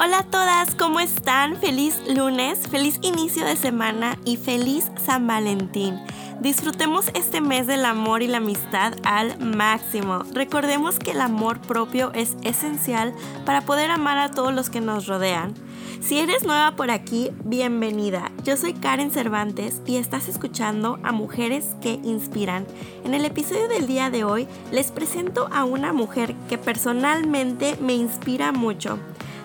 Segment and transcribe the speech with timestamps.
[0.00, 1.56] Hola a todas, ¿cómo están?
[1.56, 5.98] Feliz lunes, feliz inicio de semana y feliz San Valentín.
[6.40, 10.20] Disfrutemos este mes del amor y la amistad al máximo.
[10.32, 13.12] Recordemos que el amor propio es esencial
[13.44, 15.54] para poder amar a todos los que nos rodean.
[16.00, 18.30] Si eres nueva por aquí, bienvenida.
[18.44, 22.68] Yo soy Karen Cervantes y estás escuchando a Mujeres que Inspiran.
[23.04, 27.94] En el episodio del día de hoy les presento a una mujer que personalmente me
[27.94, 29.00] inspira mucho.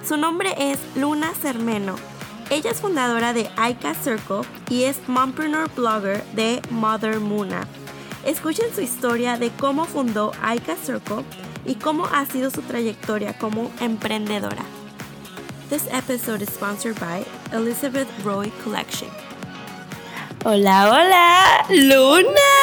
[0.08, 1.96] Su nombre es Luna Cermeno.
[2.50, 7.66] Ella es fundadora de Aika Circle y es mompreneur blogger de Mother Muna.
[8.26, 11.24] Escuchen su historia de cómo fundó Aika Circle
[11.66, 14.64] y cómo ha sido su trayectoria como emprendedora.
[15.70, 19.10] This episode is sponsored by Elizabeth Roy Collection.
[20.44, 22.63] Hola, hola, Luna.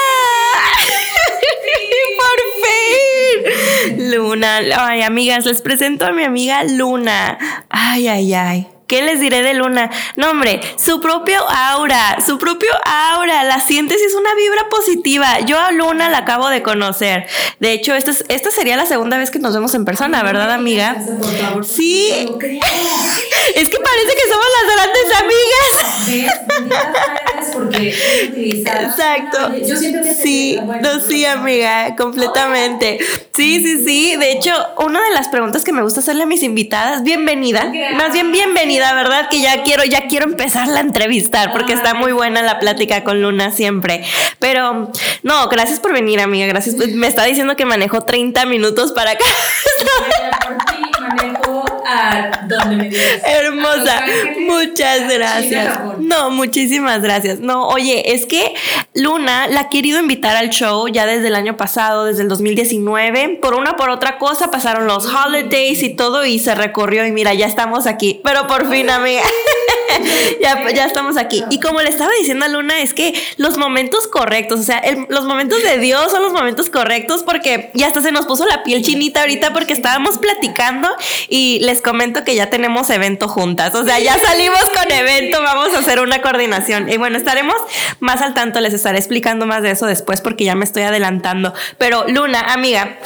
[2.20, 4.10] Por fin.
[4.10, 7.38] Luna, ay amigas, les presento a mi amiga Luna.
[7.68, 8.68] Ay, ay, ay.
[8.90, 9.88] ¿Qué les diré de Luna?
[10.16, 15.38] No, hombre, su propio aura, su propio aura, la sientes y es una vibra positiva.
[15.46, 17.28] Yo a Luna la acabo de conocer.
[17.60, 20.50] De hecho, esta, es, esta sería la segunda vez que nos vemos en persona, ¿verdad,
[20.50, 20.96] amiga?
[21.62, 22.28] Sí.
[23.54, 26.50] Es que parece que somos las grandes amigas.
[27.52, 27.94] Porque
[28.52, 29.56] Exacto.
[29.66, 32.98] Yo siento que sí, no, sí, amiga, completamente.
[33.32, 34.16] Sí, sí, sí.
[34.16, 38.12] De hecho, una de las preguntas que me gusta hacerle a mis invitadas, bienvenida, más
[38.12, 39.28] bien bienvenida ¿verdad?
[39.28, 43.22] Que ya quiero, ya quiero empezar la entrevistar porque está muy buena la plática con
[43.22, 44.04] Luna siempre.
[44.38, 44.90] Pero
[45.22, 46.46] no, gracias por venir, amiga.
[46.46, 46.76] Gracias.
[46.76, 49.24] Me está diciendo que manejó 30 minutos para acá.
[53.24, 54.04] Hermosa.
[54.38, 55.80] Muchas gracias.
[55.98, 57.40] No, muchísimas gracias.
[57.40, 58.54] No, oye, es que
[58.94, 63.38] Luna la ha querido invitar al show ya desde el año pasado, desde el 2019.
[63.40, 67.34] Por una por otra cosa pasaron los holidays y todo y se recorrió y mira,
[67.34, 68.20] ya estamos aquí.
[68.24, 69.22] Pero por fin, amiga.
[70.42, 71.44] ya, ya estamos aquí.
[71.50, 75.24] Y como le estaba diciendo a Luna, es que los momentos correctos, o sea, los
[75.24, 78.82] momentos de Dios son los momentos correctos porque ya hasta se nos puso la piel
[78.82, 80.88] chinita ahorita porque estábamos platicando
[81.28, 83.74] y les comento que ya tenemos evento juntas.
[83.74, 86.88] O sea, ya salimos con evento, vamos a hacer una coordinación.
[86.90, 87.56] Y bueno, estaremos
[88.00, 91.52] más al tanto, les estaré explicando más de eso después porque ya me estoy adelantando.
[91.78, 92.98] Pero Luna, amiga,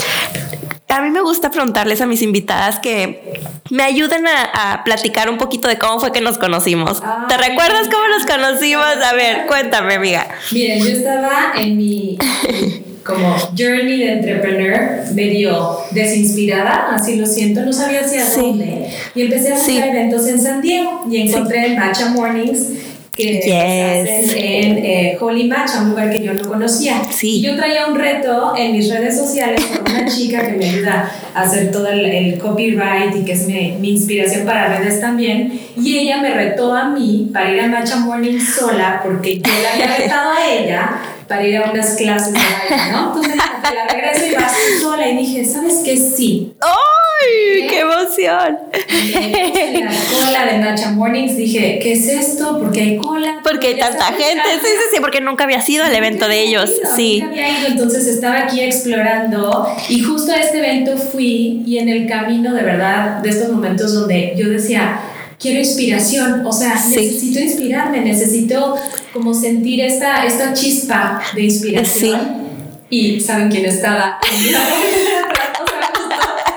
[0.88, 3.40] a mí me gusta preguntarles a mis invitadas que
[3.70, 7.02] me ayuden a, platicar un poquito de cómo fue que nos conocimos.
[7.28, 8.86] ¿Te recuerdas cómo nos conocimos?
[8.86, 10.28] A ver, cuéntame, amiga.
[10.52, 12.18] Miren, yo estaba en mi
[13.04, 18.88] como journey de entrepreneur medio desinspirada, así lo siento, no sabía hacia dónde.
[19.14, 22.68] Y empecé a hacer eventos en San Diego y encontré el Matcha Mornings
[23.16, 27.00] que hacen en eh, Holy Matcha, un lugar que yo no conocía.
[27.22, 31.10] Y yo traía un reto en mis redes sociales con una chica que me ayuda
[31.34, 35.60] a hacer todo el, copyright y que es mi, mi, inspiración para redes también.
[35.76, 39.72] Y ella me retó a mí para ir a Matcha Morning sola porque yo la
[39.74, 43.08] había retado a ella para ir a unas clases de baile, ¿no?
[43.08, 44.52] Entonces la regreso y vas
[44.82, 45.96] sola y dije, ¿sabes qué?
[45.96, 46.54] Sí.
[46.60, 48.58] ¡Ay, qué emoción!
[48.88, 52.58] En la cola de Nacha Mornings dije, ¿qué es esto?
[52.58, 53.40] ¿Por qué hay cola?
[53.42, 54.42] Porque hay tanta gente.
[54.62, 56.70] Sí, sí, sí, porque nunca había sido el evento de ellos.
[56.96, 57.20] sí.
[57.20, 61.88] Nunca había ido, entonces estaba aquí explorando y justo a este evento fui y en
[61.88, 65.00] el camino de verdad de estos momentos donde yo decía,
[65.38, 68.76] quiero inspiración, o sea, necesito inspirarme, necesito
[69.12, 72.44] como sentir esta, esta chispa de inspiración.
[72.90, 74.18] Y ¿saben quién estaba?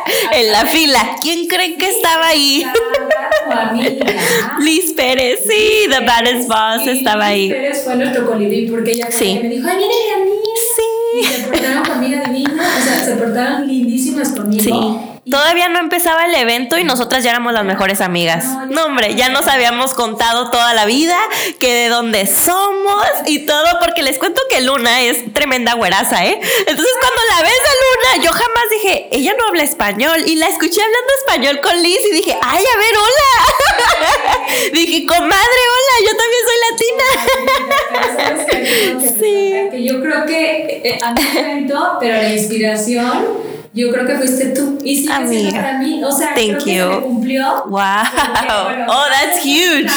[0.32, 1.16] en la fila.
[1.22, 2.66] ¿Quién creen que estaba ahí?
[4.60, 7.48] Liz Pérez, sí, The Baddest Boss estaba ahí.
[7.48, 9.40] Liz Pérez fue nuestro colibrí porque ella sí.
[9.42, 10.32] me dijo, ay, viene a mí.
[10.76, 11.20] Sí.
[11.22, 14.64] Y se portaron comida divina, o sea, se portaron lindísimas conmigo.
[14.64, 15.17] Sí.
[15.30, 18.46] Todavía no empezaba el evento y nosotras ya éramos las mejores amigas.
[18.70, 21.18] No, hombre, ya nos habíamos contado toda la vida,
[21.60, 26.40] que de dónde somos y todo, porque les cuento que Luna es tremenda güeraza, ¿eh?
[26.60, 30.48] Entonces cuando la ves a Luna, yo jamás dije, ella no habla español y la
[30.48, 34.46] escuché hablando español con Liz y dije, ay, a ver, hola.
[34.74, 37.08] dije, comadre, hola, yo también soy latina.
[39.20, 39.84] sí.
[39.86, 41.68] yo creo que eh, a mí me
[42.00, 44.80] pero la inspiración yo creo que fuiste tú.
[44.84, 45.52] Y sí, Amiga.
[45.52, 46.90] para mí, o sea, Thank creo you.
[46.90, 47.64] que se cumplió.
[47.68, 47.80] Wow.
[48.88, 49.88] oh, that's huge.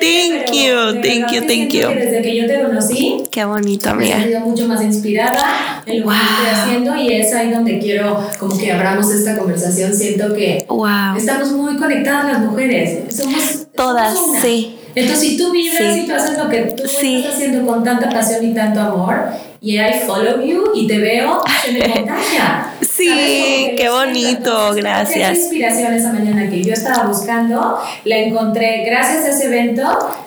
[0.00, 1.88] Thank you, thank you, thank you.
[1.88, 4.16] desde que yo te conocí, qué bonito, amiga.
[4.16, 7.78] Me he sentido mucho más inspirada en lo que estoy haciendo y es ahí donde
[7.78, 9.94] quiero como que abramos esta conversación.
[9.94, 11.16] Siento que wow.
[11.16, 13.14] estamos muy conectadas las mujeres.
[13.14, 17.66] Somos todas, sí Entonces, si tú vibras y tú haces lo que tú estás haciendo
[17.66, 21.88] con tanta pasión y tanto amor, y I follow you y te veo, se me
[21.88, 22.74] contagia.
[22.80, 25.30] Sí, qué bonito, gracias.
[25.30, 29.84] Esa inspiración esa mañana que yo estaba buscando, la encontré gracias a ese evento,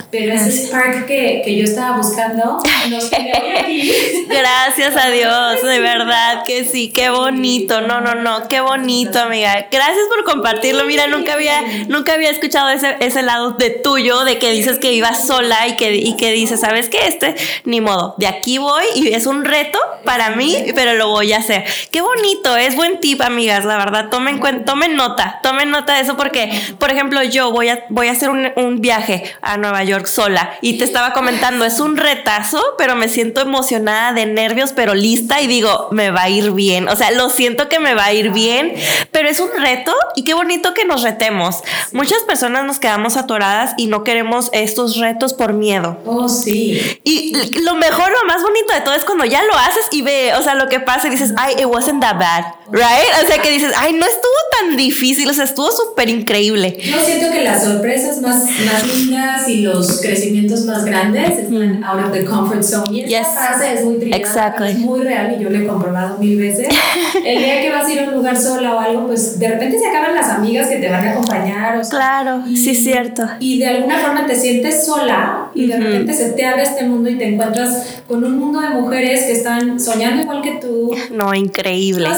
[0.10, 2.60] pero ese spark que, que yo estaba buscando
[2.90, 3.92] nos aquí.
[4.28, 7.82] Gracias a Dios, de verdad que sí, qué bonito.
[7.82, 9.68] No, no, no, qué bonito, amiga.
[9.70, 10.86] Gracias por compartirlo.
[10.86, 14.94] Mira, nunca había, nunca había escuchado ese, ese lado de tuyo, de que dices que
[14.94, 17.08] ibas sola y que, y que dices, ¿sabes qué?
[17.08, 17.36] Este,
[17.66, 21.38] ni modo, de aquí voy y es un reto para mí, pero lo voy a
[21.38, 21.66] hacer.
[21.92, 24.10] Qué bonito, es buen tip, amigas, la verdad.
[24.10, 28.12] Tomen, tomen nota, tomen nota de eso porque, por ejemplo, yo voy a, voy a
[28.12, 32.62] hacer un, un viaje a Nueva York sola y te estaba comentando, es un retazo,
[32.78, 36.88] pero me siento emocionada de nervios, pero lista y digo, me va a ir bien.
[36.88, 38.74] O sea, lo siento que me va a ir bien,
[39.12, 41.64] pero es un reto y qué bonito que nos retemos.
[41.92, 45.98] Muchas personas nos quedamos atoradas y no queremos estos retos por miedo.
[46.06, 47.00] Oh, sí.
[47.04, 50.34] Y lo mejor, lo más bonito de todo es cuando ya lo haces y ve,
[50.38, 53.24] o sea, lo que pasa y dices, ay, it wasn't that bad, right?
[53.24, 56.78] O sea, que dices, ay, no estuvo tan difícil, o sea, estuvo súper increíble.
[56.82, 62.06] Yo siento que las sorpresas más, más lindas y los crecimientos más grandes están out
[62.06, 62.92] of the comfort zone.
[62.92, 66.38] Y esa frase es muy trillada, es muy real y yo lo he comprobado mil
[66.38, 66.68] veces.
[67.26, 69.80] El día que vas a ir a un lugar sola o algo, pues de repente
[69.80, 71.78] se acaban las amigas que te van a acompañar.
[71.78, 73.24] O sea, claro, sí sí, cierto.
[73.40, 77.10] Y de alguna forma te sientes sola y de repente se te abre este mundo
[77.10, 80.96] y te encuentras con un mundo de mujeres que están soñando igual que tú.
[81.12, 82.10] No, increíble.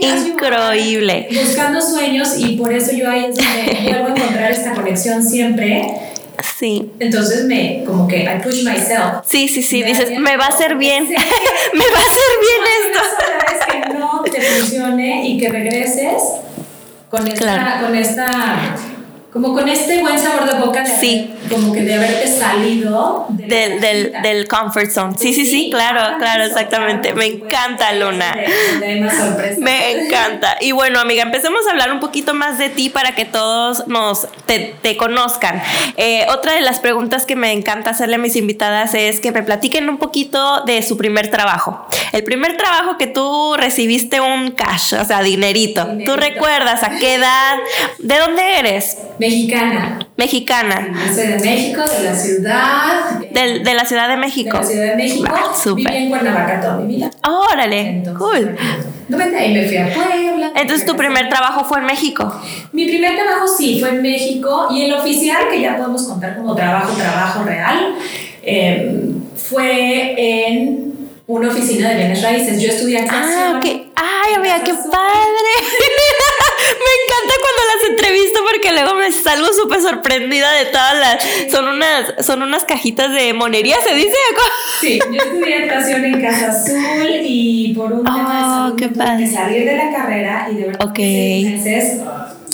[0.00, 1.28] Increíble.
[1.32, 5.94] Buscando sueños y por eso yo ahí es donde vuelvo a encontrar esta conexión siempre.
[6.58, 6.90] Sí.
[7.00, 9.24] Entonces me, como que I push myself.
[9.26, 13.00] Sí, sí, sí, dices, me va a hacer bien, me va a hacer bien esto.
[13.52, 16.22] Es que no te funcione y que regreses
[17.10, 18.76] con esta, con esta
[19.36, 21.30] como con este buen sabor de boca de sí.
[21.50, 25.14] como que de haberte salido del, del, del, comfort zone.
[25.18, 27.12] Sí, sí, sí, claro, claro, exactamente.
[27.12, 28.34] Me encanta, Luna.
[29.58, 30.56] Me encanta.
[30.62, 34.26] Y bueno, amiga, empecemos a hablar un poquito más de ti para que todos nos
[34.46, 35.62] te, te conozcan.
[35.98, 39.42] Eh, otra de las preguntas que me encanta hacerle a mis invitadas es que me
[39.42, 41.86] platiquen un poquito de su primer trabajo.
[42.12, 45.86] El primer trabajo que tú recibiste un cash, o sea, dinerito.
[46.06, 47.56] ¿Tú recuerdas a qué edad?
[47.98, 48.96] ¿De dónde eres?
[49.26, 49.98] Mexicana.
[50.16, 50.88] Mexicana.
[51.12, 53.20] soy de México, de la ciudad.
[53.30, 54.56] De, de, la Ciudad de México.
[54.56, 55.34] De la Ciudad de México.
[55.62, 55.92] super.
[55.92, 57.10] Viví en Cuernavaca toda mi vida.
[57.28, 58.56] Órale, cool.
[59.36, 60.52] ahí me fui a Puebla.
[60.54, 62.40] Entonces, ¿tu primer trabajo fue en México?
[62.72, 64.68] Mi primer trabajo sí, fue en México.
[64.70, 67.96] Y el oficial, que ya podemos contar como trabajo, trabajo real,
[68.42, 70.94] em, fue en
[71.26, 72.62] una oficina de bienes raíces.
[72.62, 73.04] Yo estudié.
[73.10, 73.64] Ah, ok.
[73.96, 75.52] Ay, amiga, qué padre.
[76.70, 81.50] Me encanta cuando las entrevisto porque luego me salgo súper sorprendida de todas las.
[81.50, 84.16] Son unas, son unas cajitas de monería, ¿se dice?
[84.80, 89.64] Sí, yo estudié actuación en Casa Azul y por un tema de oh, salud salir
[89.64, 91.44] de la carrera y de verdad okay.
[91.44, 92.00] meses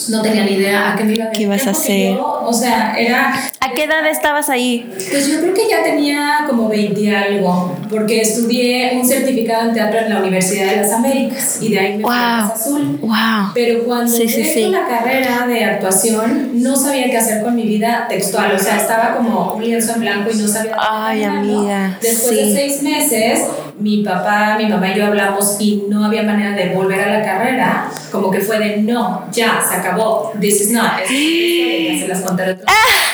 [0.08, 2.16] no tenía ni idea a qué me iba a ¿Qué ibas a hacer?
[2.18, 3.34] o sea, era...
[3.60, 4.90] ¿A qué edad estabas ahí?
[5.10, 10.00] Pues yo creo que ya tenía como 20 algo, porque estudié un certificado en teatro
[10.00, 12.98] en la Universidad de las Américas y de ahí me fui a Azul.
[13.00, 13.52] Wow.
[13.54, 18.06] Pero cuando sí, sí, la carrera de actuación, no sabía qué hacer con mi vida
[18.08, 20.76] textual, o sea, estaba como un lienzo en blanco y no sabía...
[20.78, 21.98] Ay, amiga.
[22.00, 23.42] Después de seis meses,
[23.82, 27.24] mi papá, mi mamá y yo hablamos y no había manera de volver a la
[27.24, 32.56] carrera, como que fue de no, ya, se acabó, this is not, se las contaré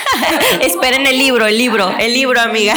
[0.60, 2.74] Esperen el libro, el libro, el libro, amiga.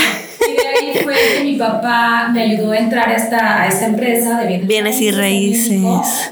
[0.48, 3.86] Y de ahí fue que mi papá me ayudó a entrar a esta, a esta
[3.86, 5.82] empresa de bienes, bienes y raíces,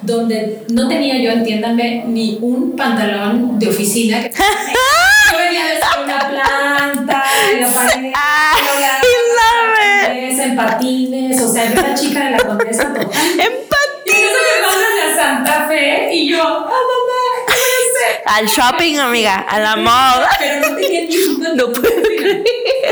[0.01, 4.21] donde no tenía yo, entiéndanme, ni un pantalón de oficina.
[4.21, 4.29] Que
[5.31, 9.18] yo venía de una planta, en la pared,
[10.39, 13.09] en patines, o sea, era una chica de la condesa total.
[13.33, 13.79] En patines.
[14.05, 18.21] Y eso me a Santa Fe y yo, ah, mamá, ¿qué sé?
[18.25, 20.29] Al shopping, amiga, a la moda.
[20.39, 22.43] Pero no tenía ni No puedo creer.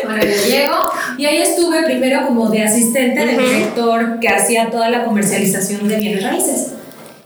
[0.03, 4.89] Bueno, yo llego y ahí estuve primero como de asistente del director que hacía toda
[4.89, 6.73] la comercialización de bienes raíces.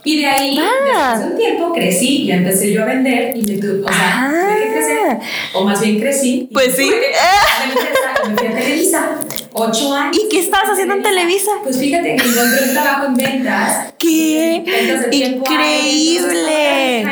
[0.04, 1.12] Y de ahí, ah.
[1.12, 4.30] después de un tiempo, crecí y empecé yo a vender y me tuve, o sea,
[4.30, 4.56] ah.
[4.58, 5.18] que crecer,
[5.54, 6.48] o más bien crecí.
[6.52, 6.90] Pues sí.
[6.90, 9.10] Y me fui a Televisa.
[9.54, 10.16] Ocho años.
[10.16, 11.50] ¿Y qué estabas haciendo en Televisa?
[11.62, 13.92] Pues fíjate que encontré un trabajo en ventas.
[13.98, 14.62] ¡Qué
[15.10, 17.06] increíble!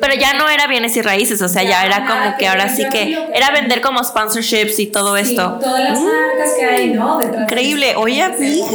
[0.00, 2.84] Pero ya no era bienes y raíces, o sea, ya, era como que ahora sí
[2.90, 5.58] que era vender como sponsorships y todo esto.
[5.60, 7.20] Todas las marcas que hay, ¿no?
[7.22, 7.94] increíble.
[7.96, 8.66] Oye, amiga.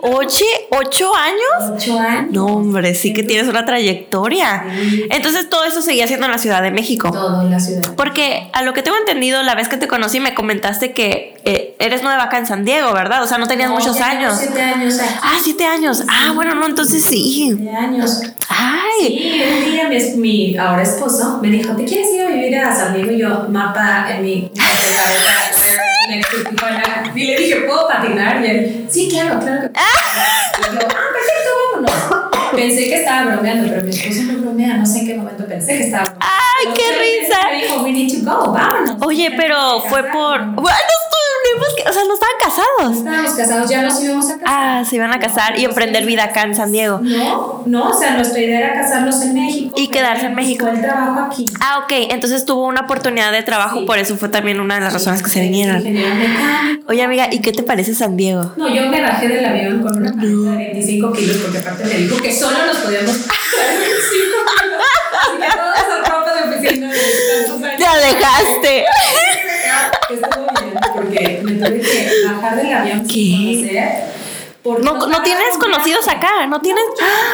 [0.00, 0.44] ¿Ocho?
[0.70, 1.72] ¿Ocho años?
[1.76, 2.32] Ocho años.
[2.32, 4.64] No, hombre, sí que tienes una trayectoria.
[5.10, 7.10] Entonces todo eso seguía siendo en la Ciudad de México.
[7.10, 7.82] Todo en la ciudad.
[7.96, 11.74] Porque a lo que tengo entendido, la vez que te conocí me comentaste que eh,
[11.78, 13.22] eres nueva acá en San Diego, ¿verdad?
[13.22, 14.36] O sea, no tenías muchos ya años.
[14.38, 15.14] Siete años aquí.
[15.22, 16.04] Ah, siete años.
[16.08, 17.54] Ah, bueno, no, entonces sí.
[17.56, 18.22] Siete años.
[18.48, 18.88] Ay.
[19.00, 22.74] Sí, un día mi, mi ahora esposo me dijo, ¿te quieres ir a vivir a
[22.74, 23.10] San Diego?
[23.10, 25.82] Y yo, mapa en mi, en mi cabeza.
[27.14, 28.44] Y le dije, ¿puedo patinar?
[28.44, 29.86] Y él, sí, claro, claro que puedo.
[30.58, 32.50] Y yo, ah, perfecto, vámonos.
[32.54, 35.76] Pensé que estaba bromeando, pero mi esposo no bromea, no sé en qué momento pensé
[35.78, 36.26] que estaba bromeando.
[36.26, 37.38] Ay, qué risa.
[37.50, 38.96] Me dijo, we need to go, vámonos.
[39.06, 40.44] Oye, pero fue por.
[40.54, 40.78] Bueno,
[41.76, 42.96] que- o sea, no estaban casados.
[42.98, 44.46] Estábamos casados, ya nos íbamos a casar.
[44.46, 47.00] Ah, se iban a casar y emprender vida acá en San Diego.
[47.02, 49.74] No, no, o sea, nuestra idea era casarnos en México.
[49.76, 50.66] Y quedarse en México.
[50.68, 51.44] El trabajo aquí.
[51.60, 51.92] Ah, ok.
[52.10, 53.84] Entonces tuvo una oportunidad de trabajo, Sí.
[53.86, 55.84] por eso fue también una de las razones que se vinieron.
[56.88, 58.52] Oye, amiga, ¿y qué te parece San Diego?
[58.56, 61.94] No, yo me bajé del avión con una maleta de 25 kilos porque aparte me
[61.94, 64.78] dijo que solo nos podíamos traer 25 kilos.
[65.20, 67.78] Así que toda esa ropa de oficina de tantos años.
[67.78, 68.84] Te alejaste.
[70.10, 70.67] Estuvo bien
[71.08, 73.14] porque me tuve que bajar del avión ¿Qué?
[73.14, 74.18] sin conocer.
[75.08, 76.18] No, tienes conocidos viaje.
[76.18, 76.82] acá, no tienes.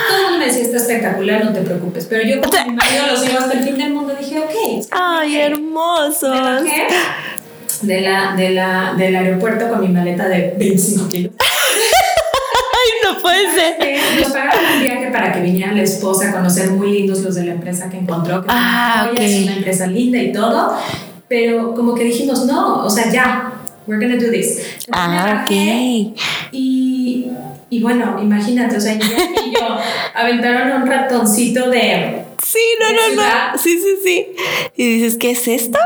[0.08, 2.06] Todo el mundo me decía, está espectacular, no te preocupes.
[2.08, 4.86] Pero yo como mi marido los llevo hasta el fin del mundo, dije, ok.
[4.92, 6.30] Ay, hermosos.
[6.40, 6.86] Bajé
[7.82, 11.32] de la, de la, del aeropuerto con mi maleta de 25 kilos.
[11.40, 13.76] Ay, no puede ser.
[13.80, 17.34] Eh, Nos pagaron un viaje para que viniera la esposa a conocer muy lindos los
[17.34, 18.42] de la empresa que encontró.
[18.42, 19.18] Que Ah, es una joya, ok.
[19.20, 20.76] Es una empresa linda y todo.
[21.26, 23.52] Pero como que dijimos, no, o sea, ya,
[23.86, 24.58] we're gonna do this.
[24.58, 25.50] Entonces Ah, ok.
[26.52, 27.26] Y,
[27.70, 29.06] y bueno, imagínate, o sea, yo
[29.46, 29.78] y yo
[30.14, 32.22] aventaron un ratoncito de.
[32.42, 33.52] Sí, no, ¿De no, ciudad?
[33.52, 33.58] no.
[33.58, 34.26] Sí, sí, sí.
[34.76, 35.78] Y dices, ¿qué es esto?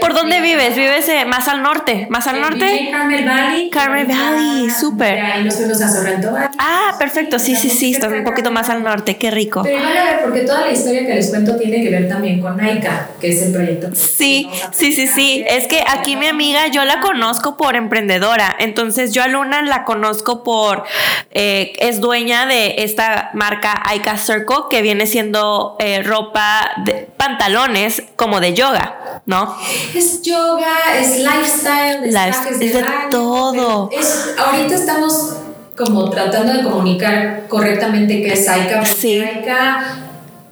[0.00, 0.76] ¿Por dónde vives?
[0.76, 2.06] ¿Vives eh, más al norte?
[2.10, 2.88] ¿Más al Viví norte?
[2.90, 3.70] Carmel Valley.
[3.70, 5.20] Carmel Valley, súper.
[5.20, 6.34] Ahí nos fuimos a Sorrento.
[6.58, 7.38] Ah, perfecto.
[7.38, 7.94] Sí, sí, sí.
[7.94, 9.16] Estás un poquito más al norte.
[9.16, 9.62] Qué rico.
[9.62, 12.40] Pero van a ver, porque toda la historia que les cuento tiene que ver también
[12.40, 13.88] con NAICA, que es el proyecto.
[13.94, 15.44] Sí, sí, sí, sí.
[15.48, 18.54] Es que aquí mi amiga yo la conozco por emprendedora.
[18.58, 20.84] Entonces yo a Luna la conozco por,
[21.32, 28.02] eh, es dueña de esta marca Aika Circle que viene siendo eh, ropa, de, pantalones
[28.16, 29.56] como de yoga, ¿no?
[29.94, 33.90] Es yoga, es lifestyle, es, Life- es de baño, todo.
[33.92, 35.36] es- ahorita estamos
[35.76, 38.84] como tratando de comunicar correctamente qué es Aika.
[38.86, 39.20] Sí.
[39.20, 39.98] Aika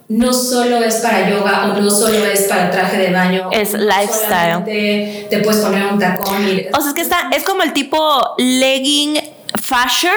[0.09, 3.49] no solo es para yoga o no solo es para traje de baño.
[3.53, 4.65] Es lifestyle.
[5.31, 6.67] Te puedes poner un tacón y...
[6.77, 9.19] O sea, es que está, es como el tipo legging
[9.63, 10.13] fashion.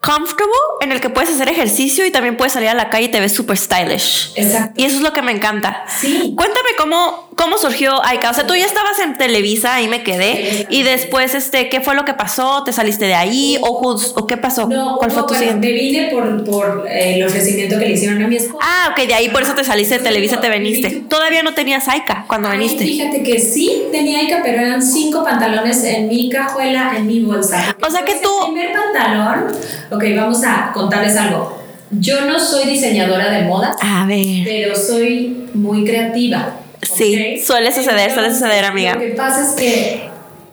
[0.00, 3.08] Comfortable en el que puedes hacer ejercicio y también puedes salir a la calle y
[3.08, 4.32] te ves súper stylish.
[4.36, 4.80] Exacto.
[4.80, 5.84] Y eso es lo que me encanta.
[6.00, 6.34] Sí.
[6.36, 8.30] Cuéntame cómo, cómo surgió Aika.
[8.30, 10.66] O sea, tú ya estabas en Televisa, ahí me quedé.
[10.70, 12.62] Y después, este, ¿qué fue lo que pasó?
[12.64, 13.58] ¿Te saliste de ahí?
[13.60, 14.68] ¿O, qué pasó?
[14.68, 15.66] No, ¿Cuál fue no, tu bueno, siguiente?
[15.66, 18.58] me vine por, por eh, el ofrecimiento que le hicieron a mi esposa.
[18.62, 20.90] Ah, ok, de ahí por eso te saliste de Televisa, te veniste.
[21.08, 22.84] Todavía no tenías Aika cuando Ay, viniste.
[22.84, 27.76] Fíjate que sí tenía Ica, pero eran cinco pantalones en mi cajuela, en mi bolsa.
[27.84, 29.52] O sea que tú- primer pantalón,
[29.90, 31.58] ok, vamos a contarles algo.
[31.90, 34.44] Yo no soy diseñadora de modas, A ver.
[34.44, 36.54] pero soy muy creativa.
[36.82, 38.94] Sí, suele suceder, suele suceder, amiga.
[38.94, 40.08] Lo que pasa es que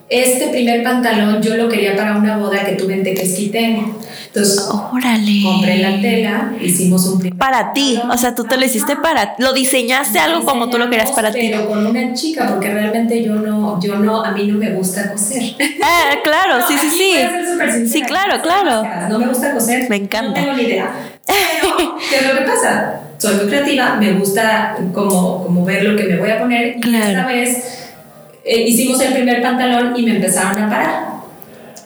[0.10, 4.00] este primer pantalón yo lo quería para una boda que tuve en Tequesquitengo.
[4.36, 5.42] Entonces, Órale.
[5.44, 9.36] compré la tela, hicimos un primer Para ti, o sea, tú te lo hiciste para,
[9.40, 11.40] lo diseñaste algo como tú lo querías para ti.
[11.50, 15.10] Pero con una chica, porque realmente yo no, yo no, a mí no me gusta
[15.10, 15.42] coser.
[15.82, 17.14] Ah, claro, sí, sí, sí.
[17.14, 18.84] sincera, Sí, claro, claro.
[19.10, 19.90] No me gusta coser.
[19.90, 20.28] Me encanta.
[20.42, 20.92] No tengo ni idea.
[21.26, 23.00] Pero, ¿qué es lo que pasa?
[23.18, 26.76] Soy muy creativa, me gusta como, como ver lo que me voy a poner.
[26.78, 27.06] Y Claro.
[27.08, 27.88] esta vez
[28.44, 31.15] eh, hicimos el primer pantalón y me empezaron a parar.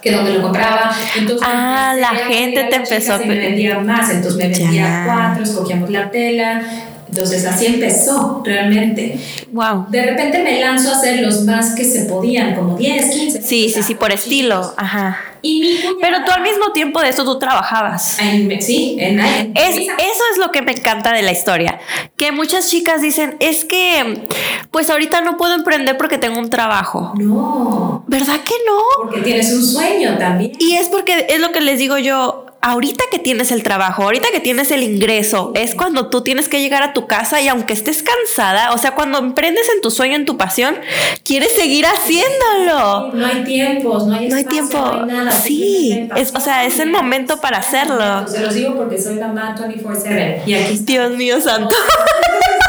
[0.01, 0.91] Que donde lo compraba.
[1.17, 3.41] Entonces, Ah, la gente pedir te empezó a y me pedir.
[3.41, 4.09] vendía más.
[4.09, 5.03] Entonces me vendía Ya.
[5.05, 6.61] cuatro, escogíamos la tela.
[7.09, 9.19] Entonces así empezó realmente.
[9.51, 9.87] Wow.
[9.89, 13.41] De repente me lanzo a hacer los más que se podían, como 10, 15.
[13.41, 14.73] Sí, sí, sí, por estilo.
[14.77, 15.17] Ajá.
[15.41, 18.19] Y mi cuñada- Pero tú al mismo tiempo de eso tú trabajabas.
[18.19, 21.79] En- sí, en, en Es, eso es lo que me encanta de la historia.
[22.17, 24.27] Que muchas chicas dicen, es que,
[24.69, 27.13] pues ahorita no puedo emprender porque tengo un trabajo.
[27.17, 28.77] No, ¿Verdad que no?
[29.03, 30.51] porque tienes un sueño también.
[30.59, 34.29] Y es porque es lo que les digo yo, ahorita que tienes el trabajo, ahorita
[34.31, 37.73] que tienes el ingreso, es cuando tú tienes que llegar a tu casa y aunque
[37.73, 40.75] estés cansada, o sea, cuando emprendes en tu sueño, en tu pasión,
[41.23, 43.11] quieres seguir haciéndolo.
[43.13, 44.77] No hay tiempos, no hay No hay tiempo.
[44.77, 45.31] no hay nada.
[45.31, 48.27] Sí, es, o sea, es el momento para hacerlo.
[48.27, 50.77] Se los digo porque soy mamá 24/7 y aquí.
[50.81, 51.75] Dios mío santo.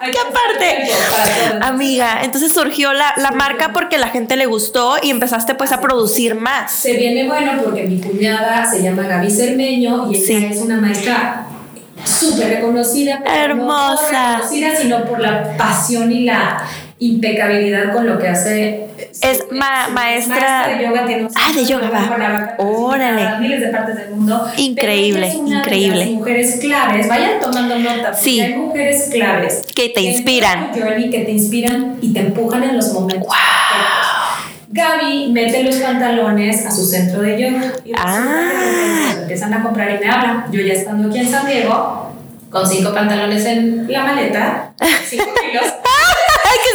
[0.00, 1.64] ¿Qué aparte?
[1.66, 5.80] Amiga, entonces surgió la, la marca porque la gente le gustó y empezaste pues a
[5.80, 6.72] producir más.
[6.72, 11.46] Se viene bueno porque mi cuñada se llama Gaby Cermeño y ella es una maestra
[12.04, 13.22] súper reconocida.
[13.26, 14.12] Hermosa.
[14.12, 16.62] No reconocida, sino por la pasión y la
[16.98, 18.87] impecabilidad con lo que hace.
[19.20, 22.54] Es maestra, de yoga, tiene Ah, de yoga, va.
[22.58, 23.38] Órale.
[23.40, 24.46] Miles de partes del mundo.
[24.56, 25.98] Increíble, increíble.
[25.98, 28.14] las mujeres claves, vayan tomando nota.
[28.14, 28.40] Sí.
[28.40, 29.64] Hay mujeres claves.
[29.74, 30.70] Que te inspiran.
[30.72, 33.26] que te inspiran y te empujan en los momentos.
[33.26, 33.34] Wow.
[34.70, 37.72] Gaby mete los pantalones a su centro de yoga.
[37.84, 39.14] Y ah.
[39.22, 40.44] empiezan a comprar y me hablan.
[40.52, 42.12] Yo ya estando aquí en San Diego,
[42.50, 44.74] con cinco pantalones en la maleta,
[45.06, 45.64] cinco kilos.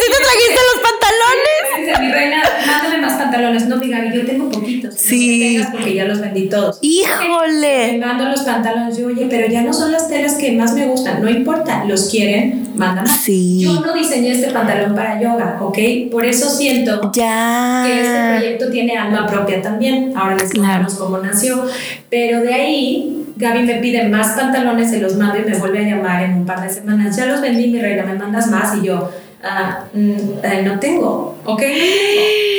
[0.03, 1.63] ¡Ay, que si te trajiste los pantalones!
[1.79, 3.67] Dice mi reina, mándame más pantalones.
[3.67, 4.95] No, mi Gaby, yo tengo poquitos.
[4.95, 5.57] Sí.
[5.59, 6.79] No porque ya los vendí todos.
[6.81, 7.93] ¡Híjole!
[7.93, 8.97] Me mando los pantalones.
[8.97, 11.21] Yo, oye, pero ya no son las telas que más me gustan.
[11.21, 13.09] No importa, los quieren, mándame.
[13.09, 13.61] Sí.
[13.61, 15.77] Yo no diseñé este pantalón para yoga, ¿ok?
[16.11, 17.83] Por eso siento ya.
[17.85, 20.13] que este proyecto tiene alma propia también.
[20.15, 21.65] Ahora les contamos cómo nació.
[22.09, 25.95] Pero de ahí, Gaby me pide más pantalones, se los mando y me vuelve a
[25.95, 27.15] llamar en un par de semanas.
[27.17, 28.77] Ya los vendí, mi reina, me mandas más.
[28.77, 29.09] Y yo,
[29.43, 31.61] ah, mm, no tengo, ¿ok?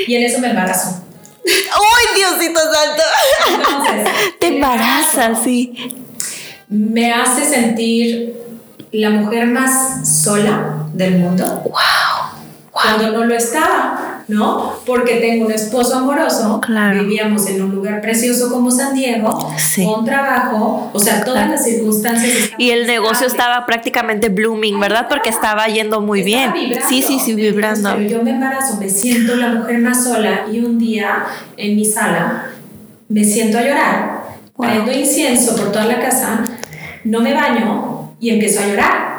[0.07, 1.03] Y en eso me embarazo.
[1.47, 3.03] ¡Ay, Diosito Santo!
[3.49, 4.09] Entonces,
[4.41, 5.75] Te embarazas, sí.
[6.69, 8.35] Me hace sentir
[8.93, 11.45] la mujer más sola del mundo.
[11.65, 12.41] ¡Wow!
[12.71, 14.73] Cuando no lo estaba, ¿no?
[14.87, 16.61] Porque tengo un esposo amoroso.
[16.61, 17.01] Claro.
[17.03, 19.85] Vivíamos en un lugar precioso como San Diego, Sí.
[19.85, 22.51] con trabajo, o sea, todas las circunstancias.
[22.59, 25.07] Y el negocio estaba prácticamente blooming, ¿verdad?
[25.09, 26.41] Porque estaba yendo muy bien.
[26.55, 26.89] Estaba vibrando.
[26.89, 28.01] Sí, sí, sí, vibrando.
[28.01, 31.25] Yo me embarazo, me siento la mujer más sola y un día
[31.57, 32.47] en mi sala
[33.09, 34.25] me siento a llorar,
[34.57, 34.67] Wow.
[34.69, 36.43] prendo incienso por toda la casa,
[37.05, 39.15] no me baño y empiezo a llorar.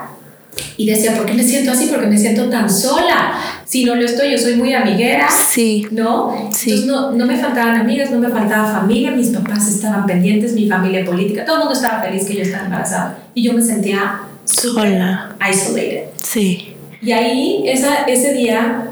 [0.77, 1.87] Y decía, ¿por qué me siento así?
[1.87, 3.33] Porque me siento tan sola.
[3.65, 5.27] Si no lo estoy, yo soy muy amiguera.
[5.29, 5.87] Sí.
[5.91, 6.49] ¿no?
[6.53, 6.69] Sí.
[6.71, 10.69] Entonces no, no me faltaban amigas, no me faltaba familia, mis papás estaban pendientes, mi
[10.69, 13.17] familia política, todo el mundo estaba feliz que yo estaba embarazada.
[13.33, 15.35] Y yo me sentía Sola.
[15.51, 16.03] isolated.
[16.21, 16.75] Sí.
[17.01, 18.87] Y ahí, esa, ese día,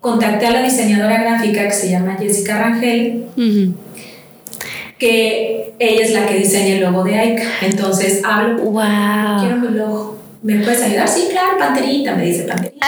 [0.00, 3.24] contacté a la diseñadora gráfica que se llama Jessica Rangel,
[4.98, 7.42] que ella es la que diseña el logo de Aika.
[7.62, 8.82] Entonces hablo, Wow.
[9.40, 10.15] quiero mi logo.
[10.46, 11.08] ¿Me puedes ayudar?
[11.08, 12.86] Sí, claro, Panterita, me dice Panterita.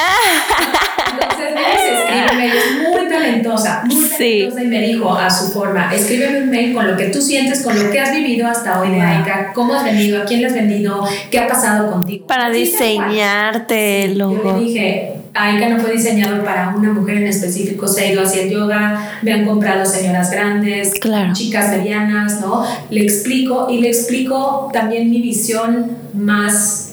[1.08, 4.16] Entonces escríbeme, ella es muy talentosa, muy Sí.
[4.16, 7.62] talentosa y me dijo a su forma, escríbeme un mail con lo que tú sientes,
[7.62, 10.46] con lo que has vivido hasta hoy de Aika, cómo has venido, a quién le
[10.46, 12.28] has vendido, qué ha pasado contigo.
[12.28, 17.26] Para Sí, diseñarte el Yo le dije, Aika no fue diseñado para una mujer en
[17.26, 21.32] específico, se ha ido hacia el yoga, me han comprado señoras grandes, Claro.
[21.32, 22.64] chicas medianas, ¿no?
[22.90, 26.87] Le explico y le explico también mi visión más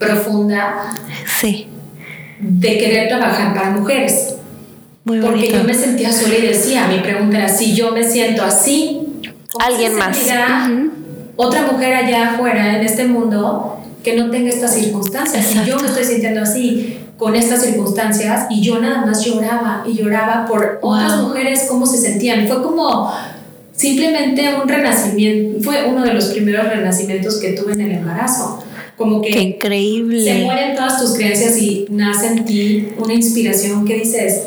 [0.00, 0.92] profunda
[1.40, 1.68] Sí.
[2.40, 4.34] de querer trabajar para mujeres.
[5.04, 5.56] Muy Porque bonito.
[5.58, 9.00] yo me sentía sola y decía, mi pregunta era, si yo me siento así,
[9.52, 10.70] ¿cómo Alguien se más.
[11.36, 15.54] otra mujer allá afuera en este mundo que no tenga estas circunstancias?
[15.54, 19.94] Y yo me estoy sintiendo así con estas circunstancias y yo nada más lloraba y
[19.94, 22.46] lloraba por otras mujeres cómo se sentían.
[22.48, 23.12] Fue como
[23.76, 28.62] simplemente un renacimiento, fue uno de los primeros renacimientos que tuve en el embarazo.
[29.00, 30.42] Como que Qué se increíble.
[30.44, 34.42] mueren todas tus creencias y nace en ti una inspiración que dices,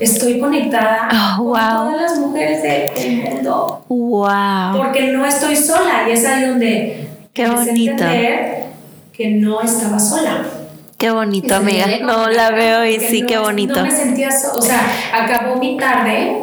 [0.00, 1.56] estoy conectada Oh, con wow.
[1.92, 4.78] todas las mujeres de- del mundo Wow.
[4.78, 7.90] porque no estoy sola y es ahí donde Qué bonito.
[7.92, 8.64] entender
[9.12, 10.42] que no estaba sola.
[10.96, 11.86] Qué bonito, se amiga.
[12.00, 13.74] No la veo y sí, no qué bonito.
[13.76, 14.80] No me sentía sola, o sea,
[15.12, 16.38] acabó mi tarde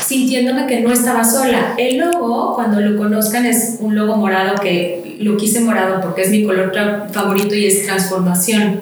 [0.00, 1.74] sintiéndome que no estaba sola.
[1.76, 6.30] El logo, cuando lo conozcan, es un logo morado que lo quise morado porque es
[6.30, 6.72] mi color
[7.12, 8.80] favorito y es transformación.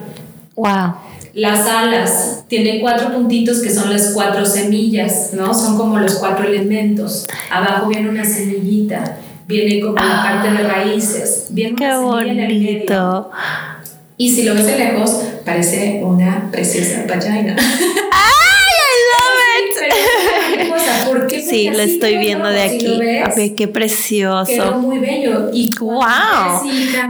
[0.57, 0.95] Wow.
[1.35, 5.55] Las alas tienen cuatro puntitos que son las cuatro semillas, ¿no?
[5.55, 7.27] Son como los cuatro elementos.
[7.51, 12.51] Abajo viene una semillita, viene como la parte de raíces, viene Qué una semilla en
[12.51, 12.75] el medio.
[12.77, 13.31] bonito.
[14.18, 17.57] Y si lo ves de lejos, parece una preciosa vagina.
[18.12, 19.42] ¡Ay, I love
[21.12, 22.87] Pero Sí, lo estoy quedó, viendo de si aquí.
[22.87, 24.78] lo ves, A ver, qué Quedó precioso.
[24.81, 25.50] muy bello.
[25.52, 26.02] Y Wow.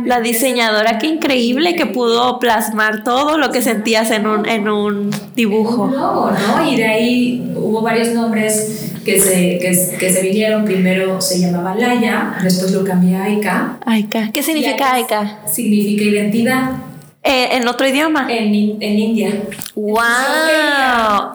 [0.06, 5.10] La diseñadora, qué increíble que pudo plasmar todo lo que sentías en un, en un
[5.36, 5.86] dibujo.
[5.92, 6.70] Logo, ¿no?
[6.70, 10.64] Y de ahí hubo varios nombres que se, que, que se vinieron.
[10.64, 13.78] Primero se llamaba Laia, después lo cambié a Aika.
[13.84, 14.30] Aika.
[14.32, 15.38] ¿Qué significa Aika?
[15.50, 16.70] Significa identidad
[17.24, 18.26] Eh, ¿En otro idioma?
[18.30, 19.32] en, en India.
[19.76, 20.00] ¡Wow!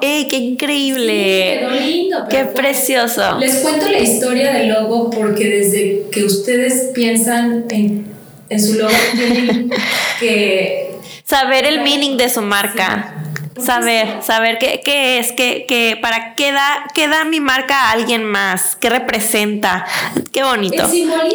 [0.01, 1.57] ¡Ey, qué Sí, increíble!
[1.61, 2.17] quedó lindo.
[2.29, 3.37] ¡Qué fue- precioso!
[3.39, 8.05] Les cuento la historia del logo porque desde que ustedes piensan en,
[8.49, 9.69] en su logo tienen
[10.19, 10.91] que
[11.23, 13.13] Saber el meaning de su marca.
[13.59, 17.91] Saber, saber qué, qué es, qué, qué, para qué da, qué da mi marca a
[17.91, 19.85] alguien más, qué representa.
[20.31, 20.83] Qué bonito.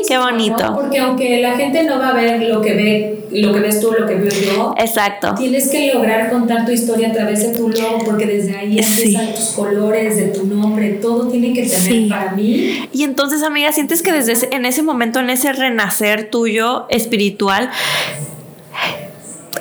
[0.07, 0.75] qué bonito.
[0.75, 3.93] Porque aunque la gente no va a ver lo que ve, lo que ves tú,
[3.93, 4.75] lo que veo yo.
[4.79, 5.35] Exacto.
[5.37, 9.35] Tienes que lograr contar tu historia a través de tu logo, porque desde ahí empiezan
[9.35, 12.89] tus colores, de tu nombre, todo tiene que tener para mí.
[12.93, 17.71] Y entonces, amiga, sientes que desde en ese momento, en ese renacer tuyo espiritual,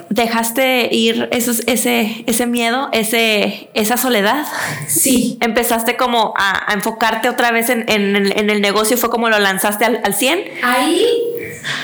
[0.10, 4.46] dejaste ir esos, ese, ese miedo, ese, esa soledad.
[4.88, 5.38] Sí.
[5.42, 10.02] Empezaste como a, enfocarte otra vez en, en, el negocio, fue como lo lanzaste al,
[10.04, 10.44] al 100.
[10.64, 11.06] Ahí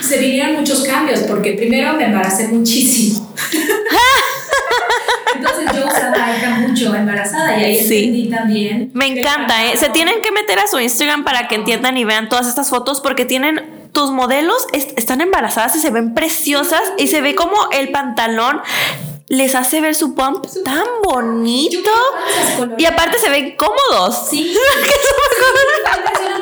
[0.02, 3.36] se vinieron muchos cambios, porque primero me embaracé muchísimo.
[5.36, 6.17] Entonces yo usaba
[6.67, 8.91] mucho embarazada y ahí entendí también.
[8.93, 9.78] Me encanta, ¿eh?
[9.78, 13.02] Se tienen que meter a su Instagram para que entiendan y vean todas estas fotos
[13.02, 17.90] porque tienen tus modelos están embarazadas y se ven preciosas y se ve como el
[17.90, 18.62] pantalón
[19.28, 21.90] les hace ver su pump tan bonito
[22.78, 24.28] y aparte se ven cómodos.
[24.30, 24.54] Sí.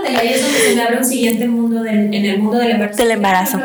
[0.10, 2.98] y ahí es donde se me abre un siguiente mundo en el mundo del embarazo.
[2.98, 3.60] Del embarazo.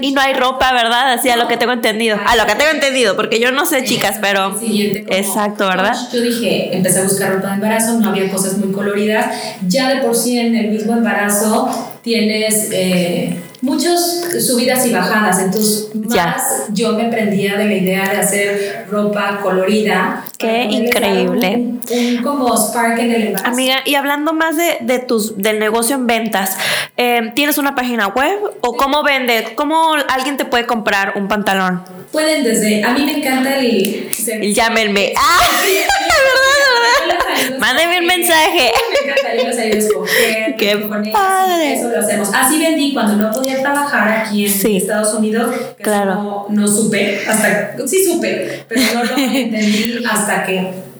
[0.00, 1.12] y no hay ropa, ¿verdad?
[1.12, 2.18] Así a lo que tengo entendido.
[2.26, 4.58] A lo que tengo entendido, porque yo no sé, chicas, pero...
[4.60, 5.96] Exacto, ¿verdad?
[6.12, 9.32] Yo dije, empecé a buscar ropa de embarazo, no había cosas muy coloridas.
[9.68, 15.90] Ya de por sí en el mismo embarazo tienes eh, muchas subidas y bajadas, entonces
[15.94, 20.24] más yo me prendía de la idea de hacer ropa colorida.
[20.38, 21.56] Qué increíble.
[21.56, 23.50] Un, como spark en el embarazo.
[23.50, 26.56] Amiga, y hablando más de, de tus, del negocio en ventas,
[26.96, 29.52] eh, ¿tienes una página web o cómo vende?
[29.54, 31.82] ¿Cómo alguien te puede comprar un pantalón?
[32.12, 34.10] Pueden desde, a mí me encanta el...
[34.54, 35.12] llámenme.
[35.16, 35.40] ¡Ah!
[37.58, 38.72] Mándeme un mensaje.
[39.04, 40.56] Me encantaría los ayudo a escoger.
[40.58, 40.76] Qué
[41.12, 41.74] padre.
[41.74, 42.30] Eso lo hacemos.
[42.34, 45.54] Así vendí cuando no podía trabajar aquí en Estados Unidos.
[45.82, 46.46] claro.
[46.48, 50.90] No, supe, hasta, sí supe, pero no lo entendí hasta que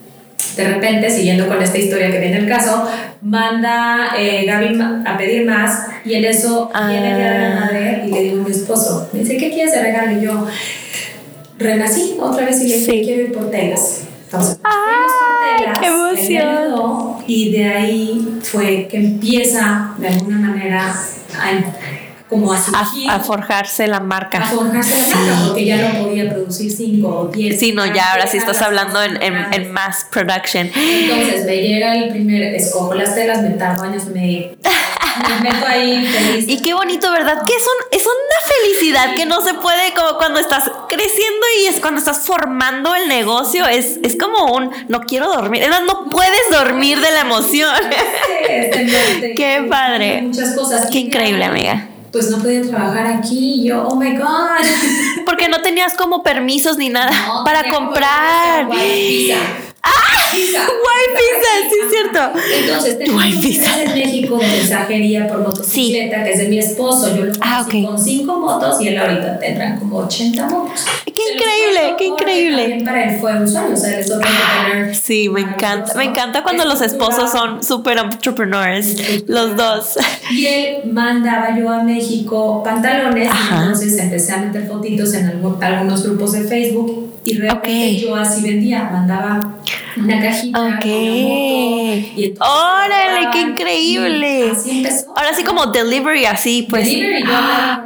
[0.57, 2.89] de repente, siguiendo con esta historia que viene el caso,
[3.23, 7.61] manda eh, Gaby a pedir más y en eso viene de la ah.
[7.61, 10.19] madre y le digo a mi esposo, me dice, ¿qué quieres de regalo?
[10.19, 10.47] Y yo,
[11.59, 14.03] renací otra vez y le dije, quiero ir por telas.
[14.33, 17.17] Entonces, ¡Ay, qué emoción!
[17.27, 21.51] y de ahí fue que empieza de alguna manera a
[22.29, 24.39] como a, a, forjarse la marca.
[24.39, 27.59] A forjarse la marca, porque ya no podía producir 5 o 10.
[27.59, 30.71] Sí, no, ya ahora sí estás hablando en, en, en, mass production.
[30.77, 34.53] Entonces me llega el primer, escojo las telas, me tardo años, me,
[35.43, 36.45] me meto ahí feliz.
[36.49, 37.43] Y qué bonito, ¿verdad?
[37.47, 41.67] Que es, un, es una felicidad que no se puede, como cuando estás creciendo y
[41.67, 46.51] es cuando estás formando el negocio, es, es como un, no quiero dormir, no puedes
[46.51, 47.75] dormir de la emoción.
[48.47, 50.23] qué padre.
[50.23, 50.89] Muchas cosas.
[50.91, 53.55] Qué increíble, amiga pues no podía trabajar aquí.
[53.61, 54.65] Y yo, oh my God.
[55.27, 57.13] Porque no tenías como permisos ni nada
[57.45, 58.69] para comprar.
[59.83, 60.11] ¡Ah!
[60.33, 60.61] Visa.
[60.61, 62.21] White Visa, sí es cierto.
[62.55, 67.17] Entonces, tengo Visa en México mensajería por motocicleta, que es de mi esposo.
[67.17, 67.85] Yo lo ah, okay.
[67.85, 70.85] con cinco motos y él ahorita tendrá como 80 motos.
[71.05, 71.95] ¡Qué increíble!
[71.99, 72.83] ¡Qué increíble!
[72.85, 75.95] Para él fue un sueño, o sea, ah, Sí, me encanta.
[75.95, 79.99] Me encanta cuando los esposos son super entrepreneurs, los dos.
[80.31, 86.03] Y él mandaba yo a México pantalones, y entonces empecé a meter fotitos en algunos
[86.05, 89.57] grupos de Facebook y realmente yo así vendía, mandaba
[89.97, 90.85] una cajita Ok.
[92.41, 94.51] ¡Órale, qué increíble!
[94.53, 95.13] Así empezó.
[95.17, 96.85] Ahora sí como delivery así, pues.
[96.87, 97.25] Delivery,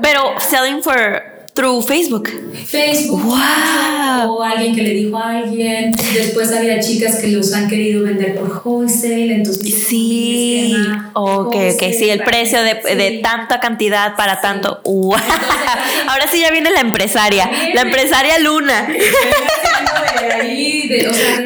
[0.00, 2.28] pero selling for through Facebook.
[2.66, 3.22] Facebook.
[3.22, 4.36] Wow.
[4.36, 5.92] O alguien que le dijo a alguien.
[6.12, 9.36] Después había chicas que los han querido vender por wholesale.
[9.36, 10.74] Entonces, sí.
[11.14, 11.82] Ok, ok.
[11.96, 14.80] Sí, el precio de, de tanta cantidad para tanto.
[14.84, 15.12] Wow.
[16.08, 17.48] Ahora sí ya viene la empresaria.
[17.72, 18.88] La empresaria Luna.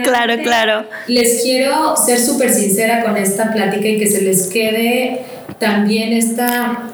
[0.05, 0.87] claro, claro.
[1.07, 5.23] Les quiero ser súper sincera con esta plática y que se les quede
[5.59, 6.91] también esta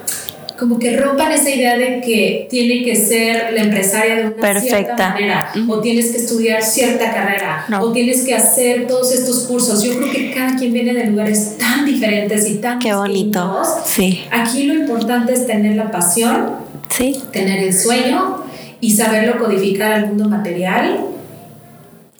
[0.57, 5.09] como que rompan esa idea de que tiene que ser la empresaria de una cierta
[5.09, 9.83] manera, o tienes que estudiar cierta carrera, o tienes que hacer todos estos cursos.
[9.83, 13.61] Yo creo que cada quien viene de lugares tan diferentes y tan Qué bonito.
[13.85, 14.21] Sí.
[14.31, 16.51] Aquí lo importante es tener la pasión,
[16.89, 17.21] sí.
[17.31, 18.43] tener el sueño
[18.79, 21.14] y saberlo codificar al mundo material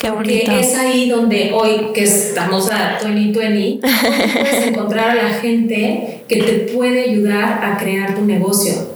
[0.05, 3.79] Qué Porque es ahí donde hoy que estamos a 2020,
[4.33, 8.94] puedes encontrar a la gente que te puede ayudar a crear tu negocio.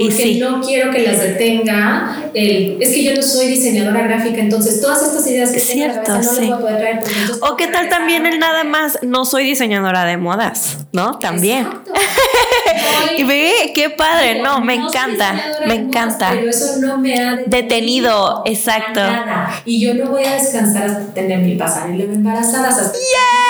[0.00, 4.80] Porque no quiero que las detenga el, es que yo no soy diseñadora gráfica, entonces
[4.80, 6.28] todas estas ideas que Cierto, tengo no sí.
[6.28, 7.30] las voy a poder traer.
[7.42, 11.18] O qué tal también el nada más, no soy diseñadora de modas, ¿no?
[11.18, 11.68] También.
[13.18, 15.34] y ve, qué padre, no, me encanta,
[15.66, 16.30] me encanta.
[16.32, 19.00] pero eso no me ha detenido, exacto.
[19.00, 19.62] Nada.
[19.64, 22.78] Y yo no voy a descansar hasta tener mi pasarela embarazadas.
[22.78, 23.49] Hasta ¡Yay!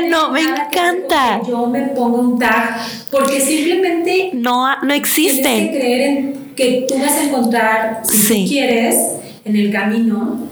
[0.00, 1.40] Vela, vela, no, me encanta.
[1.46, 2.76] Yo me pongo un tag
[3.10, 5.42] porque simplemente no, no existen.
[5.42, 8.42] Tienes que creer en que tú vas a encontrar, si sí.
[8.44, 8.96] tú quieres,
[9.44, 10.48] en el camino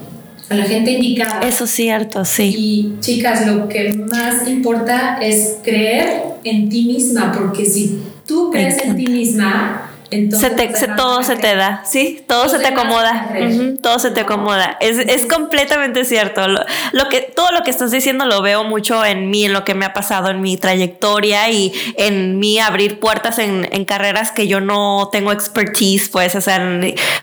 [0.48, 1.40] a la gente indicada.
[1.46, 2.54] Eso es cierto, sí.
[2.56, 8.78] Y chicas, lo que más importa es creer en ti misma, porque si tú crees
[8.84, 9.83] en ti misma,
[10.14, 13.80] entonces se te, se, todo se te da, sí, todo, se te acomoda, uh -huh,
[13.80, 14.76] todo se te acomoda.
[14.80, 16.46] Es, es completamente cierto.
[16.48, 16.60] Lo,
[16.92, 19.74] lo, que, todo lo que estás diciendo lo veo mucho en mí, en lo que
[19.74, 24.46] me ha pasado en mi trayectoria y en mí abrir puertas en, en carreras que
[24.46, 26.60] yo no tengo expertise, pues, o sea,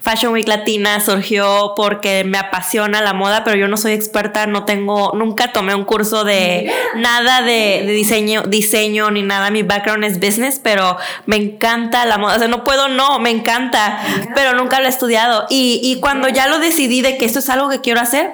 [0.02, 4.66] Fashion Week Latina surgió porque me apasiona la moda, pero yo no soy experta, no
[4.66, 9.50] tengo, nunca tomé un curso de nada de, de diseño, diseño ni nada.
[9.52, 13.30] Mi background es business, pero me encanta la moda, o sea, no puedo no, me
[13.30, 14.00] encanta,
[14.36, 15.46] pero nunca lo he estudiado.
[15.50, 18.32] Y, y, cuando ya lo decidí de que esto es algo que quiero hacer,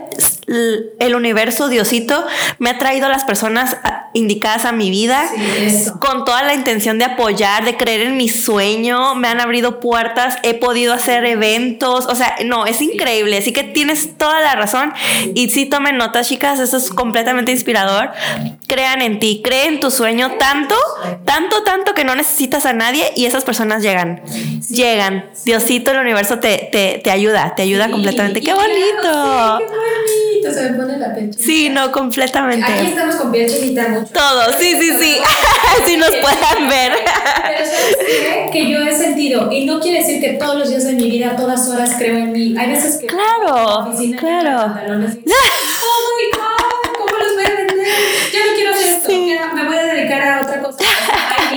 [0.47, 2.25] el universo, Diosito,
[2.57, 3.77] me ha traído a las personas
[4.13, 8.29] indicadas a mi vida sí, con toda la intención de apoyar, de creer en mi
[8.29, 13.51] sueño, me han abrido puertas, he podido hacer eventos, o sea, no, es increíble, así
[13.51, 14.93] que tienes toda la razón
[15.36, 18.12] y sí tomen notas, chicas, eso es completamente inspirador.
[18.67, 20.75] Crean en ti, creen en tu sueño tanto,
[21.25, 24.21] tanto, tanto que no necesitas a nadie y esas personas llegan.
[24.25, 25.25] Sí, llegan.
[25.45, 28.41] Diosito, el universo te, te, te ayuda, te ayuda sí, completamente.
[28.41, 29.01] ¡Qué bonito!
[29.01, 30.37] Claro, ¡Qué bonito!
[30.53, 32.65] Se me pone la piel Sí, no, completamente.
[32.71, 34.12] Aquí estamos con piel chinita mucho.
[34.13, 35.17] Todos, sí, sí, sí.
[35.86, 36.93] si nos puedan ver.
[36.93, 38.49] Pero ¿sabes qué?
[38.51, 41.31] Que yo he sentido, y no quiere decir que todos los días de mi vida,
[41.31, 42.55] a todas horas creo en mí.
[42.57, 43.07] Hay veces que.
[43.07, 44.93] Claro, claro.
[44.93, 45.07] ¡Oh
[46.17, 46.97] my God!
[46.97, 47.88] ¿Cómo los voy a vender?
[48.33, 49.10] Ya no quiero hacer esto.
[49.10, 49.33] Sí.
[49.33, 50.77] Ya me voy a dedicar a otra cosa.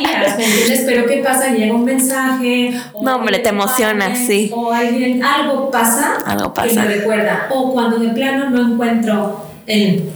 [0.07, 0.83] Hay días, ¿me entiendes?
[0.87, 1.53] Pero ¿qué pasa?
[1.53, 2.73] Llega un mensaje.
[3.03, 4.51] No, hombre, te emocionas, sí.
[4.55, 6.19] O alguien, algo pasa.
[6.27, 6.69] Algo pasa.
[6.69, 7.47] Que me recuerda.
[7.51, 10.11] O cuando de plano no encuentro en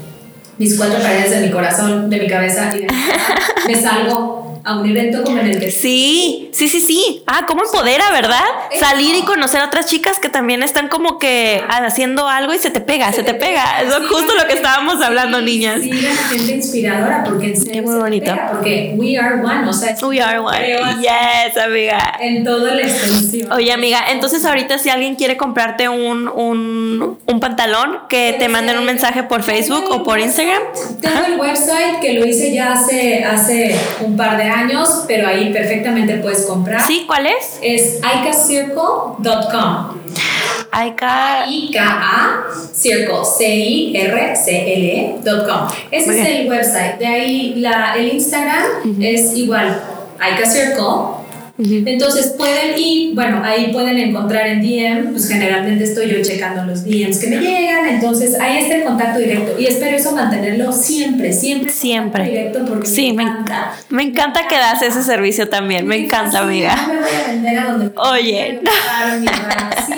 [0.59, 3.35] mis cuatro paredes de mi corazón, de mi cabeza y de mi casa,
[3.67, 7.23] me salgo a un evento como en el que sí sí sí sí.
[7.27, 8.45] Ah cómo empodera verdad
[8.79, 12.71] salir y conocer a otras chicas que también están como que haciendo algo y se
[12.71, 13.83] te pega se, se te, te, pega, pega.
[13.83, 15.83] eso es justo lo que estábamos hablando niñas.
[15.83, 18.31] sí la gente inspiradora porque en serio es muy bonito.
[18.33, 20.59] pega, porque we are one o sea we are one.
[21.01, 22.15] yes amiga.
[22.21, 23.53] en toda la extensión.
[23.53, 28.79] Oye amiga entonces ahorita si alguien quiere comprarte un un, un pantalón que te manden
[28.79, 30.63] un mensaje por Facebook o por Instagram.
[31.01, 34.54] tengo el website que lo hice ya hace hace un par de años,
[35.07, 36.81] pero ahí perfectamente puedes comprar.
[36.81, 37.05] ¿Sí?
[37.07, 37.59] ¿Cuál es?
[37.63, 39.95] Es icacircle.com.
[40.87, 41.47] Ica.
[41.49, 43.25] I-K-A Circle,
[44.45, 45.69] C-I-R-C-L-E.com.
[45.91, 46.41] Ese Muy es bien.
[46.43, 46.99] el website.
[46.99, 48.65] De ahí la, el Instagram
[49.01, 49.81] es igual,
[50.17, 51.24] Ica Circle.
[51.57, 56.83] Entonces pueden ir, bueno, ahí pueden encontrar en DM, pues generalmente estoy yo checando los
[56.85, 61.33] DMs que me llegan, entonces ahí está el contacto directo y espero eso mantenerlo siempre,
[61.33, 61.71] siempre.
[61.73, 62.25] Siempre.
[62.25, 63.73] Directo porque sí, me encanta.
[63.89, 66.75] Me encanta que das ese servicio también, me encanta, amiga.
[66.75, 68.61] No me voy a vender a donde Oye.
[69.87, 69.95] Sí.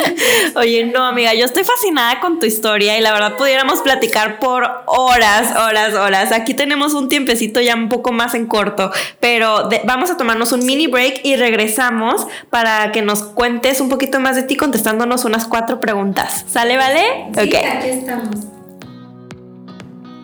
[0.57, 4.69] Oye, no, amiga, yo estoy fascinada con tu historia y la verdad pudiéramos platicar por
[4.87, 6.33] horas, horas, horas.
[6.33, 8.91] Aquí tenemos un tiempecito ya un poco más en corto,
[9.21, 13.89] pero de, vamos a tomarnos un mini break y regresamos para que nos cuentes un
[13.89, 16.45] poquito más de ti contestándonos unas cuatro preguntas.
[16.49, 17.03] ¿Sale, vale?
[17.35, 17.65] Sí, okay.
[17.65, 18.47] aquí estamos.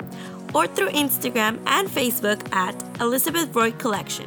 [0.53, 4.27] or through Instagram and Facebook at Elizabeth Roy Collection.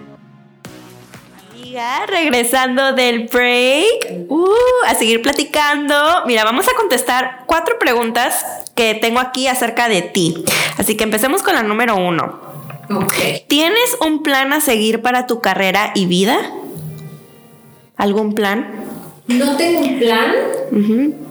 [1.52, 4.48] Amiga, regresando del break, uh,
[4.88, 6.26] a seguir platicando.
[6.26, 8.44] Mira, vamos a contestar cuatro preguntas
[8.76, 10.44] que tengo aquí acerca de ti.
[10.78, 12.40] Así que empecemos con la número uno.
[12.90, 13.46] Okay.
[13.48, 16.38] ¿Tienes un plan a seguir para tu carrera y vida?
[17.98, 18.84] ¿Algún plan?
[19.28, 20.32] No tengo un plan.
[20.72, 21.25] Uh -huh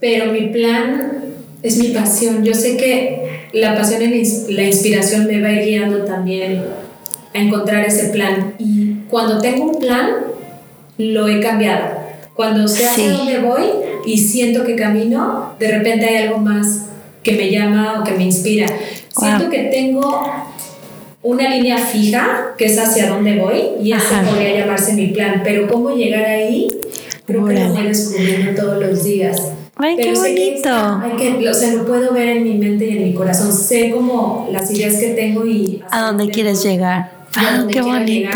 [0.00, 1.12] pero mi plan
[1.62, 2.44] es mi pasión.
[2.44, 6.62] Yo sé que la pasión y la inspiración me va a ir guiando también
[7.34, 8.54] a encontrar ese plan.
[8.58, 10.10] Y cuando tengo un plan,
[10.98, 11.98] lo he cambiado.
[12.34, 12.84] Cuando sé Sí.
[12.84, 13.64] hacia dónde voy
[14.06, 16.86] y siento que camino, de repente hay algo más
[17.22, 18.66] que me llama o que me inspira.
[19.16, 20.22] Siento que tengo
[21.22, 25.66] una línea fija, que es hacia dónde voy, y ese podría llamarse mi plan, pero
[25.66, 26.68] cómo llegar ahí,
[27.26, 29.42] creo que lo voy descubriendo todos los días.
[29.78, 30.70] Ay, qué bonito.
[31.02, 33.52] hay que, o sea, lo puedo ver en mi mente y en mi corazón.
[33.52, 35.82] Sé como las ideas que tengo y...
[35.90, 37.12] ¿A dónde quieres llegar?
[37.36, 38.28] Ah, qué bonito.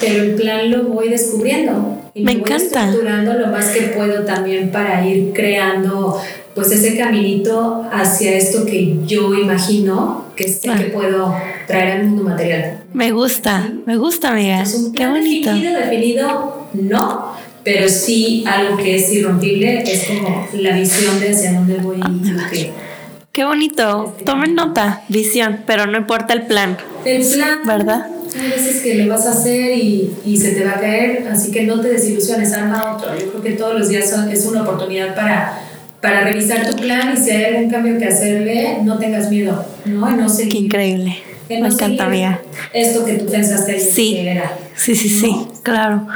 [0.00, 1.98] pero el plan lo voy descubriendo.
[2.14, 2.84] Y me, me voy encanta.
[2.86, 6.20] estructurando lo más que puedo también para ir creando
[6.54, 11.32] pues ese caminito hacia esto que yo imagino que sé que puedo
[11.68, 12.80] traer al mundo material.
[12.92, 14.62] Me gusta, me gusta, amiga.
[14.62, 15.50] Es un plan Qué bonito.
[15.52, 17.32] definido, definido, no,
[17.64, 22.70] pero sí algo que es irrompible, es como la visión de hacia dónde voy y
[23.32, 24.16] Qué bonito.
[24.24, 26.76] Tomen nota, visión, pero no importa el plan.
[27.04, 27.60] El plan.
[27.64, 28.06] ¿Verdad?
[28.38, 31.50] Hay veces que lo vas a hacer y, y se te va a caer, así
[31.50, 33.16] que no te desilusiones, arma otro.
[33.18, 35.66] Yo creo que todos los días son, es una oportunidad para
[36.00, 40.10] para revisar tu plan y si hay algún cambio que hacerle, no tengas miedo, ¿no?
[40.10, 41.18] no Qué increíble.
[41.48, 42.40] Me encanta, amiga.
[42.72, 44.14] Esto que tú pensaste sí.
[44.14, 44.56] que era.
[44.76, 46.06] Sí, sí, sí, claro.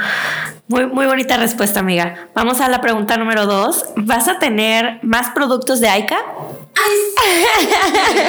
[0.67, 2.29] Muy, muy bonita respuesta, amiga.
[2.33, 3.85] Vamos a la pregunta número dos.
[3.97, 6.17] ¿Vas a tener más productos de Aika?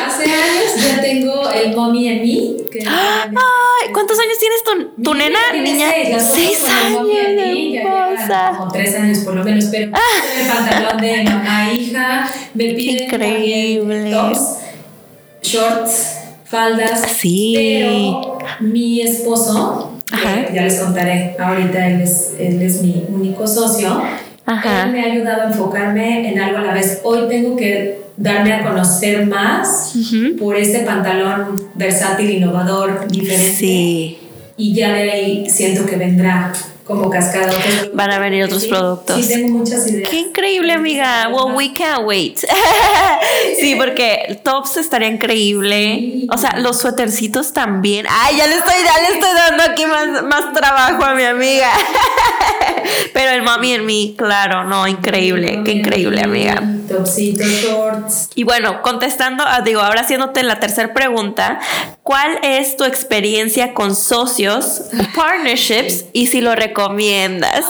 [0.07, 2.57] Hace años ya tengo el Mommy en mí.
[2.87, 4.63] Ay, ¿Cuántos años tienes
[4.97, 5.39] tu, tu nena?
[5.55, 7.09] Niña, seis, años.
[7.11, 8.53] Hermosa.
[8.59, 9.93] Como tres años por lo menos, pero el
[10.49, 14.11] pantalón de mamá hija, me piden Increíble.
[14.11, 14.57] tops,
[15.43, 17.01] shorts, faldas.
[17.19, 17.55] Sí.
[17.57, 19.96] Pero mi esposo,
[20.55, 24.03] ya les contaré, ahorita él es, él es mi único socio.
[24.47, 27.01] Él me ha ayudado a enfocarme en algo a la vez.
[27.03, 29.95] Hoy tengo que darme a conocer más
[30.39, 33.57] por este pantalón versátil, innovador, diferente.
[33.57, 34.19] Sí.
[34.57, 36.53] Y ya de ahí siento que vendrá
[36.87, 37.53] como cascada.
[37.93, 39.21] Van a venir otros productos.
[39.21, 40.09] Sí, tengo muchas ideas.
[40.09, 41.29] Qué increíble, amiga.
[41.29, 42.39] Well, we can't wait.
[43.61, 46.27] sí, porque tops estaría increíble.
[46.33, 48.07] O sea, los suétercitos también.
[48.09, 51.71] Ay, ya le estoy, ya le estoy dando aquí más, más trabajo a mi amiga.
[53.13, 55.63] Pero el mami en mí, claro, no, increíble.
[55.65, 56.63] Qué increíble, amiga.
[56.89, 58.31] Topsitos, shorts.
[58.35, 61.59] Y bueno, contestando, ah, digo, ahora haciéndote la tercera pregunta,
[62.07, 64.83] ¿cuál es tu experiencia con socios,
[65.17, 67.65] partnerships y si lo recomiendas?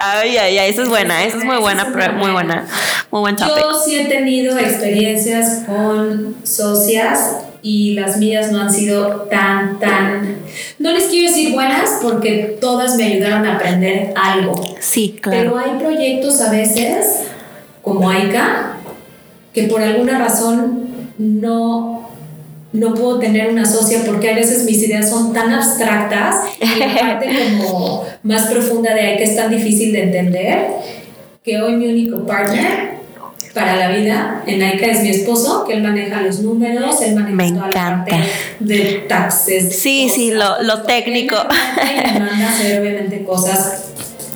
[0.00, 2.68] ay, ay, ay, esa es buena, esa es muy buena, muy buena,
[3.10, 3.56] muy buen topic.
[3.56, 10.36] Yo sí he tenido experiencias con socias y las mías no han sido tan, tan,
[10.78, 14.76] no les quiero decir buenas porque todas me ayudaron a aprender algo.
[14.78, 15.38] Sí, claro.
[15.38, 17.20] Pero hay proyectos a veces,
[17.80, 18.76] como AICA,
[19.54, 21.95] que por alguna razón no
[22.76, 26.94] no puedo tener una socia porque a veces mis ideas son tan abstractas y la
[26.94, 30.66] parte como más profunda de ahí que es tan difícil de entender
[31.42, 32.96] que hoy mi único partner
[33.54, 37.34] para la vida en AICA es mi esposo, que él maneja los números, él maneja
[37.34, 37.86] Me toda encanta.
[37.86, 38.16] la parte
[38.60, 39.78] de taxes.
[39.78, 41.36] sí, sí, lo, lo técnico.
[41.82, 43.84] Y me manda a hacer obviamente cosas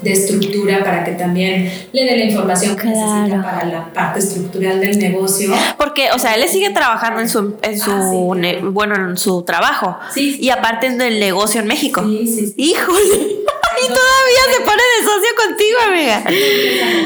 [0.03, 4.81] de estructura para que también le dé la información que necesita para la parte estructural
[4.81, 5.53] del negocio.
[5.77, 9.99] Porque, o sea, él sigue trabajando en su, en su Ah, bueno, en su trabajo.
[10.13, 10.45] Sí, sí.
[10.45, 12.03] Y aparte en el negocio en México.
[12.05, 12.55] Sí, sí, sí.
[12.57, 13.41] Híjole.
[13.83, 16.23] Y todavía se pone de socio contigo, amiga.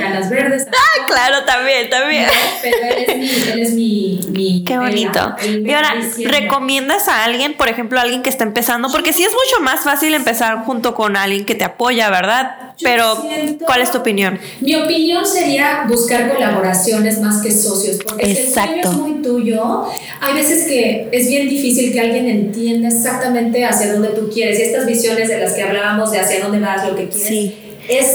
[0.00, 0.66] Canas verdes.
[0.68, 2.26] Ah, claro, también, también.
[2.62, 5.36] Pero él es mi, él es mi, mi Qué bonito.
[5.44, 8.88] Y ahora, ¿recomiendas a alguien, por ejemplo, a alguien que está empezando?
[8.90, 12.73] Porque sí es mucho más fácil empezar junto con alguien que te apoya, ¿verdad?
[12.76, 14.38] Yo Pero, siento- ¿cuál es tu opinión?
[14.60, 18.72] Mi opinión sería buscar colaboraciones más que socios, porque Exacto.
[18.72, 19.84] si el sueño es muy tuyo,
[20.20, 24.58] hay veces que es bien difícil que alguien entienda exactamente hacia dónde tú quieres.
[24.58, 27.54] Y estas visiones de las que hablábamos, de hacia dónde vas, lo que quieres, Sí.
[27.88, 28.06] es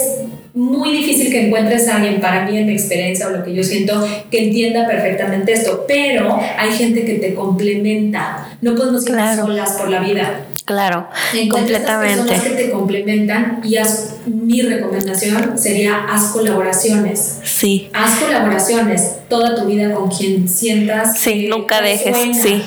[0.53, 3.63] muy difícil que encuentres a alguien, para mí en mi experiencia o lo que yo
[3.63, 5.85] siento, que entienda perfectamente esto.
[5.87, 8.57] Pero hay gente que te complementa.
[8.61, 9.45] No podemos ir Claro.
[9.45, 10.45] solas por la vida.
[10.69, 12.31] Claro, Encuentra estas completamente.
[12.31, 17.39] personas que te complementan y haz, mi recomendación sería haz colaboraciones.
[17.43, 21.17] Sí, Haz colaboraciones toda tu vida con quien sientas.
[21.17, 22.43] Sí, nunca dejes, suena.
[22.43, 22.63] sí.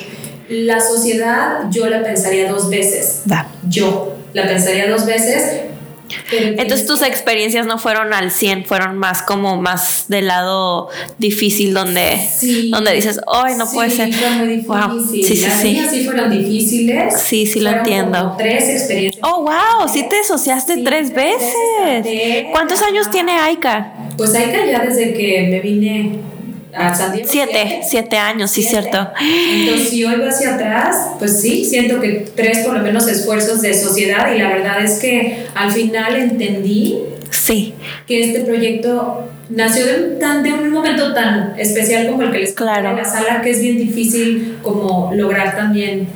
[0.49, 3.23] La sociedad yo la pensaría dos veces.
[3.31, 3.47] va.
[3.69, 5.61] Yo la pensaría dos veces.
[6.33, 12.19] Entonces tus experiencias no fueron al 100, fueron más como más del lado difícil donde,
[12.39, 12.71] Sí.
[12.71, 14.11] donde dices, ay, no Sí, puede ser.
[14.67, 15.07] Wow.
[15.11, 15.81] Sí, sí, Las sí.
[15.91, 17.21] sí fueron difíciles.
[17.23, 18.35] Sí, sí lo entiendo.
[18.39, 19.25] tres experiencias.
[19.29, 22.05] Oh, wow, sí te asociaste Sí, tres tres veces.
[22.05, 22.47] veces.
[22.53, 23.93] ¿Cuántos años tiene Aika?
[24.17, 26.19] Pues que ya desde que me vine
[26.75, 27.29] a San Diego.
[27.31, 28.89] Siete, siete años, sí, Siete.
[28.91, 29.11] cierto.
[29.21, 33.75] Entonces, si hoy hacia atrás, pues sí, siento que tres por lo menos esfuerzos de
[33.75, 36.99] sociedad y la verdad es que al final entendí
[37.33, 37.75] Sí.
[38.07, 42.39] Que este proyecto nació de un, tan, de un momento tan especial como el que
[42.39, 42.91] les claro.
[42.91, 46.09] en la sala, que es bien difícil como lograr también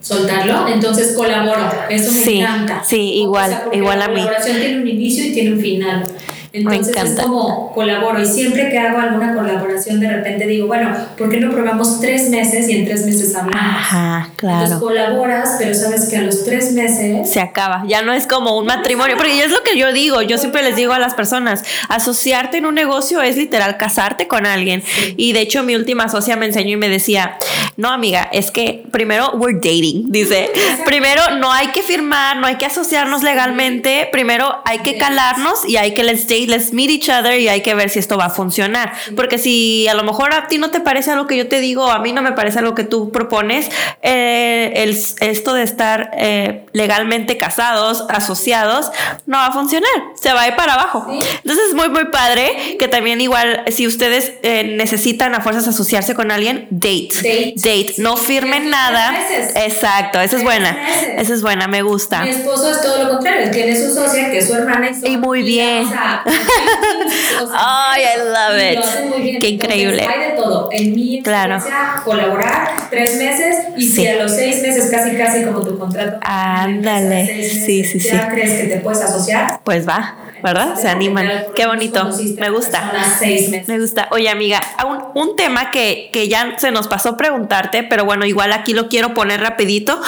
[0.00, 0.68] soltarlo.
[0.68, 1.70] Entonces colaboro.
[1.90, 2.82] Eso me encanta.
[2.86, 4.14] Sí, igual, igual a mí.
[4.14, 6.04] La colaboración tiene un inicio y tiene un final.
[6.52, 11.30] Entonces es como colaboro y siempre que hago alguna colaboración de repente digo, bueno, ¿por
[11.30, 13.56] qué no probamos tres meses y en tres meses hablamos?
[13.56, 14.64] Ajá, claro.
[14.64, 17.30] Entonces colaboras, pero sabes que a los tres meses...
[17.30, 20.36] Se acaba, ya no es como un matrimonio, porque es lo que yo digo, yo
[20.36, 24.82] siempre les digo a las personas, asociarte en un negocio es literal casarte con alguien.
[25.16, 27.38] Y de hecho mi última socia me enseñó y me decía,
[27.78, 30.50] no amiga, es que primero we're dating, dice,
[30.84, 35.78] primero no hay que firmar, no hay que asociarnos legalmente, primero hay que calarnos y
[35.78, 38.26] hay que let's date let's meet each other y hay que ver si esto va
[38.26, 38.92] a funcionar.
[39.16, 41.90] Porque si a lo mejor a ti no te parece algo que yo te digo,
[41.90, 43.70] a mí no me parece algo que tú propones,
[44.02, 44.90] eh, el,
[45.20, 48.90] esto de estar eh, legalmente casados, asociados,
[49.26, 49.90] no va a funcionar.
[50.20, 51.06] Se va a ir para abajo.
[51.08, 56.14] Entonces es muy, muy padre que también igual, si ustedes eh, necesitan a fuerzas asociarse
[56.14, 57.10] con alguien, date.
[57.14, 57.54] Date.
[57.56, 57.94] date.
[57.98, 59.14] No firmen nada.
[59.56, 60.76] Exacto, esa es buena.
[61.16, 62.22] Esa es buena, me gusta.
[62.22, 63.50] Mi esposo es todo lo contrario.
[63.50, 64.90] Tiene su socia, que es su hermana.
[65.02, 65.86] Y, muy bien.
[67.54, 69.38] Ay, I love it.
[69.40, 70.02] Qué increíble.
[70.02, 70.68] hay de todo.
[70.72, 71.62] En mi claro.
[72.04, 76.18] colaborar tres meses y si a los seis meses, casi casi como tu contrato.
[76.22, 77.48] Ándale.
[77.48, 78.08] Sí, sí, sí.
[78.10, 79.60] ¿Ya crees que te puedes asociar?
[79.64, 80.16] Pues va.
[80.42, 80.76] ¿Verdad?
[80.80, 81.28] Se animan.
[81.54, 82.08] Qué bonito.
[82.38, 82.92] Me gusta.
[83.66, 84.08] Me gusta.
[84.10, 88.52] Oye, amiga, un, un tema que, que, ya se nos pasó preguntarte, pero bueno, igual
[88.52, 90.00] aquí lo quiero poner rapidito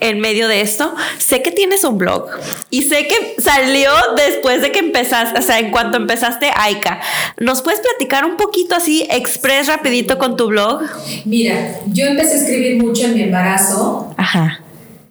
[0.00, 0.94] en medio de esto.
[1.18, 2.26] Sé que tienes un blog
[2.70, 7.00] y sé que salió después de que empezaste, o sea, en cuanto empezaste Aika.
[7.38, 10.82] ¿Nos puedes platicar un poquito así, express rapidito con tu blog?
[11.24, 14.14] Mira, yo empecé a escribir mucho en mi embarazo.
[14.16, 14.60] Ajá.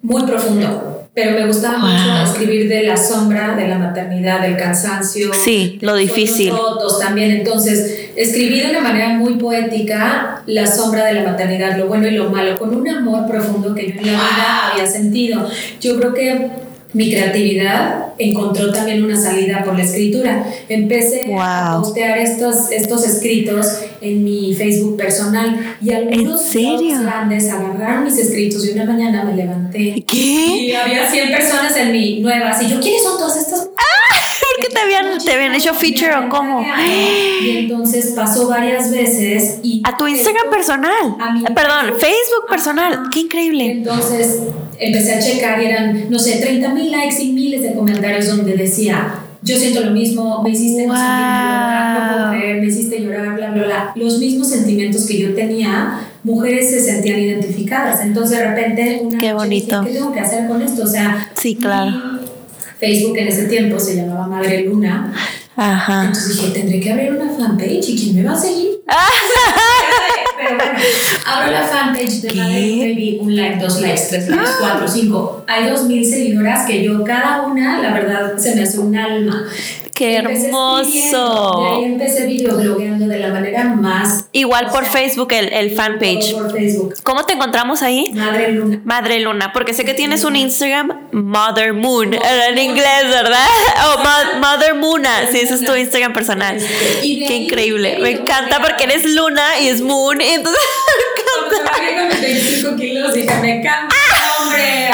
[0.01, 5.33] Muy profundo pero me gustaba mucho escribir de la sombra, de la maternidad, del cansancio.
[5.33, 6.51] Sí, lo difícil.
[6.51, 7.31] Fotos también.
[7.31, 12.11] Entonces, escribí de una manera muy poética la sombra de la maternidad, lo bueno y
[12.11, 15.49] lo malo, con un amor profundo que yo en la vida había sentido.
[15.81, 16.51] Yo creo que
[16.93, 20.45] mi creatividad encontró también una salida por la escritura.
[20.69, 28.17] Empecé a postear estos, estos escritos en mi Facebook personal y algunos grandes agarraron mis
[28.17, 30.03] escritos y una mañana me levanté.
[30.07, 30.15] ¿Qué?
[30.17, 33.69] Y había 100 personas en mi nuevas y yo, ¿quiénes son todas estas?
[34.57, 34.61] ¡Ah!
[34.61, 36.65] ¿Por qué te habían, te habían hecho feature o cómo?
[37.41, 39.81] Y entonces pasó varias veces y...
[39.83, 41.15] A tu Instagram personal.
[41.19, 43.03] A mi Perdón, Facebook personal.
[43.13, 43.71] Qué increíble.
[43.71, 44.41] Entonces
[44.79, 48.55] empecé a checar y eran, no sé, 30 mil likes y miles de comentarios donde
[48.55, 53.91] decía, yo siento lo mismo, me hiciste no sentir, me hiciste llorar, bla, bla, bla.
[53.95, 58.01] Los mismos sentimientos que yo tenía, mujeres se sentían identificadas.
[58.01, 59.83] Entonces de repente, una Qué bonito.
[59.85, 60.83] ¿qué tengo que hacer con esto?
[60.83, 62.16] O sea, sí, claro.
[62.79, 65.13] Facebook en ese tiempo se llamaba Madre Luna.
[65.55, 66.05] Ajá.
[66.05, 68.79] Entonces dije, tendré que abrir una fanpage y quién me va a seguir.
[70.37, 70.79] Pero bueno,
[71.25, 75.43] abro la fanpage de Madre Baby, un like, dos likes, tres likes, cuatro, cinco.
[75.47, 79.47] Hay dos mil seguidoras que yo, cada una, la verdad, se me hace un alma.
[79.97, 81.59] ¡Qué hermoso!
[81.59, 84.27] De ahí empecé videoblogueando de la manera más.
[84.31, 86.33] Igual por Facebook, el, el fanpage.
[86.35, 86.93] Por Facebook.
[87.01, 88.11] ¿Cómo te encontramos ahí?
[88.13, 88.79] Madre Luna.
[88.85, 93.47] Madre Luna, porque sé que tienes un Instagram, Mother Moon, en inglés, ¿verdad?
[93.87, 95.27] Oh, Mother Moona.
[95.31, 96.57] Sí, ese es tu Instagram personal.
[97.01, 97.97] Qué increíble.
[97.99, 100.21] Me encanta porque eres Luna y es Moon.
[100.21, 100.61] Y entonces.
[101.81, 102.75] Me encanta.
[102.77, 103.95] kilos dije, me encanta.
[104.39, 104.89] ¡Hombre!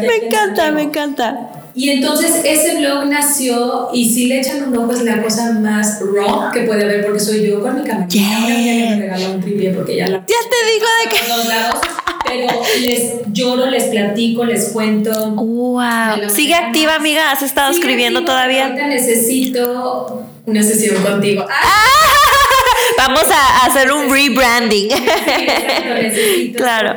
[0.06, 1.63] Me encanta, me encanta.
[1.76, 6.00] Y entonces ese blog nació y si le echan un ojo es la cosa más
[6.00, 8.06] raw que puede haber porque soy yo con mi cámara.
[8.08, 8.42] Yeah.
[8.42, 10.18] Ahora me regaló un tripié porque ya la...
[10.18, 11.28] Ya te digo de que...
[11.36, 11.80] Los lados,
[12.24, 12.46] pero
[12.80, 15.30] les lloro, les platico, les cuento.
[15.30, 16.28] Wow.
[16.28, 17.32] Sigue activa, amiga.
[17.32, 18.66] ¿Has estado escribiendo todavía?
[18.66, 21.44] Ahorita necesito una sesión contigo.
[21.48, 21.74] ¡Ah!
[22.98, 24.88] Vamos a hacer un rebranding.
[26.56, 26.96] claro,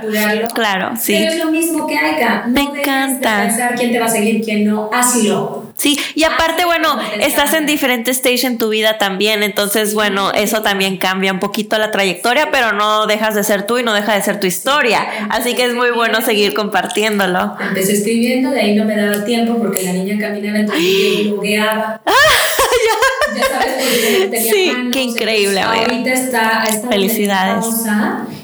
[0.53, 1.15] claro, sí.
[1.17, 2.45] Pero es lo mismo que Aika.
[2.47, 3.41] No Me encanta.
[3.41, 4.89] De pensar quién te va a seguir, quién no.
[4.93, 5.56] Hazlo.
[5.77, 10.63] Sí, y aparte, bueno, estás en diferentes stage en tu vida también, entonces, bueno, eso
[10.63, 14.15] también cambia un poquito la trayectoria, pero no dejas de ser tú y no deja
[14.15, 15.07] de ser tu historia.
[15.29, 17.55] Así que es muy bueno seguir compartiéndolo.
[17.59, 22.01] Empecé escribiendo, de ahí no me daba tiempo porque la niña caminaba, entonces yo blogueaba.
[22.07, 23.47] ya.
[23.47, 27.65] sabes, porque tenía Sí, qué increíble, Ahorita está, está Felicidades.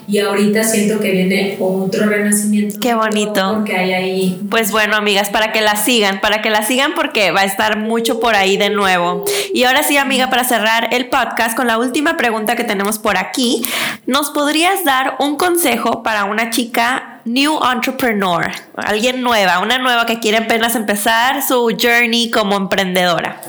[0.08, 2.80] Y ahorita siento que viene otro renacimiento.
[2.80, 3.54] Qué bonito.
[3.56, 4.42] Porque hay ahí.
[4.50, 7.78] Pues bueno, amigas, para que la sigan, para que la sigan porque va a estar
[7.78, 9.24] mucho por ahí de nuevo.
[9.54, 13.18] Y ahora sí, amiga, para cerrar el podcast con la última pregunta que tenemos por
[13.18, 13.64] aquí,
[14.06, 20.20] ¿nos podrías dar un consejo para una chica new entrepreneur, alguien nueva, una nueva que
[20.20, 23.40] quiere apenas empezar su journey como emprendedora?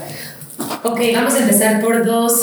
[0.82, 2.42] Ok, vamos a empezar por dos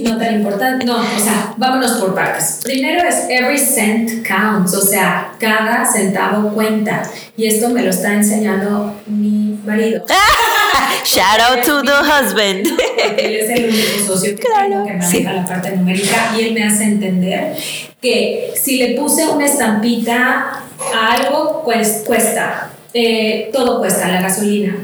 [0.00, 0.86] no tan importantes.
[0.86, 2.60] No, o sea, vámonos por partes.
[2.62, 7.02] Primero es every cent counts, o sea, cada centavo cuenta.
[7.36, 10.04] Y esto me lo está enseñando mi marido.
[11.04, 12.66] Shout out to the husband.
[13.18, 16.64] Él es el único socio que claro, que maneja la parte numérica y él me
[16.64, 17.56] hace entender
[18.00, 20.62] que si le puse una estampita
[20.94, 22.70] a algo, pues cuesta.
[22.92, 24.76] Eh, todo cuesta, la gasolina,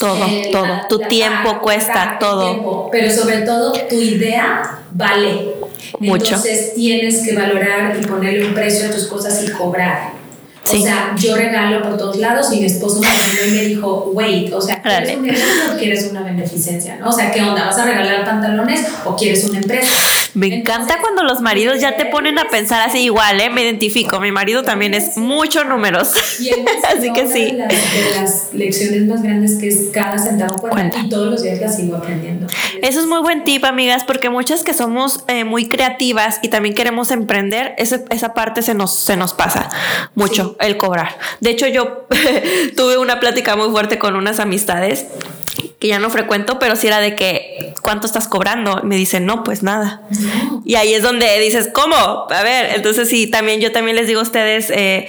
[0.00, 0.66] todo, eh, todo.
[0.88, 2.88] tu tiempo cuesta, todo.
[2.90, 5.54] pero sobre todo tu idea vale.
[5.98, 6.34] Mucho.
[6.34, 10.12] Entonces tienes que valorar y ponerle un precio a tus cosas y cobrar.
[10.72, 14.60] O sea, yo regalo por todos lados y mi esposo me, me dijo, wait, o
[14.60, 16.96] sea, ¿quieres un o quieres una beneficencia?
[16.96, 17.08] ¿no?
[17.08, 17.66] O sea, ¿qué onda?
[17.66, 19.92] ¿Vas a regalar pantalones o quieres una empresa?
[20.34, 23.50] Me encanta cuando los maridos ya te ponen a pensar así igual, ¿eh?
[23.50, 26.12] Me identifico, mi marido también es mucho números.
[26.96, 27.46] así que sí.
[27.46, 31.42] De las, de las, lecciones más grandes que es cada centavo cuenta, y todos los
[31.42, 32.46] días las sigo aprendiendo.
[32.82, 36.74] Eso es muy buen tip, amigas, porque muchas que somos eh, muy creativas y también
[36.74, 39.68] queremos emprender, ese, esa parte se nos, se nos pasa
[40.14, 41.18] mucho, el cobrar.
[41.40, 42.06] De hecho, yo
[42.76, 45.06] tuve una plática muy fuerte con unas amistades
[45.80, 48.82] que ya no frecuento, pero si era de que, ¿cuánto estás cobrando?
[48.84, 50.02] Me dicen, no, pues nada.
[50.66, 51.96] Y ahí es donde dices, ¿cómo?
[51.96, 55.08] A ver, entonces sí, también yo también les digo a ustedes, eh,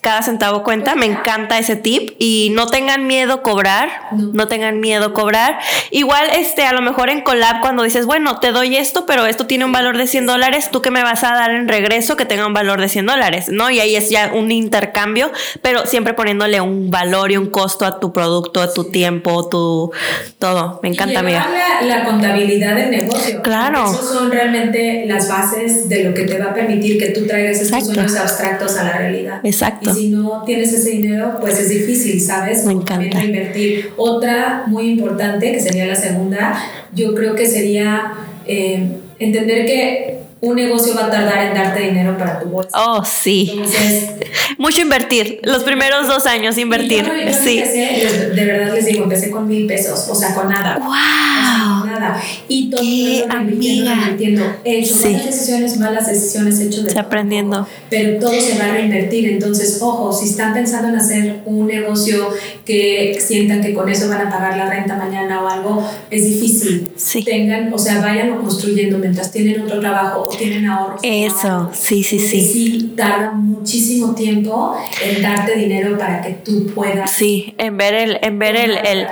[0.00, 4.48] cada centavo cuenta, me encanta ese tip y no tengan miedo cobrar, no.
[4.48, 5.58] tengan miedo cobrar.
[5.90, 9.46] Igual, este, a lo mejor en collab cuando dices, bueno, te doy esto, pero esto
[9.46, 12.24] tiene un valor de 100 dólares, ¿tú qué me vas a dar en regreso que
[12.24, 13.48] tenga un valor de 100 dólares?
[13.50, 13.70] ¿No?
[13.70, 15.30] Y ahí es ya un intercambio,
[15.60, 19.92] pero siempre poniéndole un valor y un costo a tu producto, a tu tiempo, tu
[20.38, 20.80] todo.
[20.82, 21.46] Me encanta, amiga.
[21.80, 23.42] La, la contabilidad del negocio.
[23.42, 23.90] Claro.
[23.90, 27.60] Esos son realmente las bases de lo que te va a permitir que tú traigas
[27.60, 29.40] esos sueños abstractos a la realidad.
[29.44, 29.90] Exacto.
[29.90, 32.64] Y si no tienes ese dinero, pues es difícil, ¿sabes?
[32.64, 33.24] Me encanta.
[33.24, 33.92] invertir.
[33.96, 36.58] Otra muy importante, que sería la segunda,
[36.94, 38.12] yo creo que sería
[38.46, 38.88] eh,
[39.18, 42.70] entender que un negocio va a tardar en darte dinero para tu bolsa.
[42.74, 43.60] Oh, sí.
[44.58, 45.40] Mucho invertir.
[45.42, 47.04] Los primeros dos años invertir.
[47.42, 47.58] sí.
[47.58, 50.78] Empecé, de verdad les digo, empecé con mil pesos, o sea, con nada.
[50.78, 51.80] ¡Wow!
[51.80, 52.20] con nada.
[52.48, 55.14] Y todo mundo invirtiendo, He hecho sí.
[55.14, 56.98] decisiones, malas decisiones, hecho de.
[56.98, 57.66] aprendiendo.
[57.90, 59.28] Pero todo se va a reinvertir.
[59.30, 62.28] Entonces, ojo, si están pensando en hacer un negocio
[62.68, 66.86] que sientan que con eso van a pagar la renta mañana o algo, es difícil.
[66.96, 67.24] Sí.
[67.24, 71.00] Tengan, o sea, vayan construyendo mientras tienen otro trabajo tienen ahorros.
[71.02, 72.40] Eso, sí, sí, sí.
[72.42, 77.10] Sí, tarda muchísimo tiempo en darte dinero para que tú puedas.
[77.10, 79.06] Sí, en ver el, en ver el, el,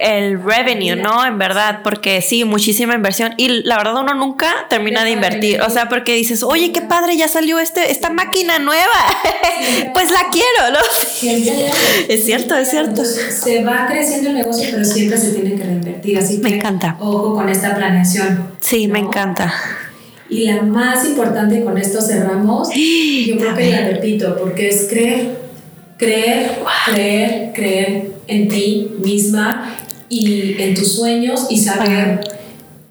[0.00, 1.26] el revenue, ¿no?
[1.26, 3.34] En verdad, porque sí, muchísima inversión.
[3.36, 5.60] Y la verdad uno nunca termina de invertir.
[5.60, 8.82] O sea, porque dices, oye, qué padre, ya salió este, esta máquina nueva.
[9.92, 10.78] pues la quiero, ¿no?
[12.08, 12.93] es cierto, es cierto.
[13.02, 16.18] Se va creciendo el negocio, pero siempre se tiene que reinvertir.
[16.18, 16.96] Así me encanta.
[17.00, 18.50] Ojo con esta planeación.
[18.60, 19.52] Sí, me encanta.
[20.28, 22.68] Y la más importante, con esto cerramos,
[23.26, 25.38] yo creo que la repito, porque es creer,
[25.96, 29.76] creer, creer, creer en ti misma
[30.08, 32.20] y en tus sueños y saber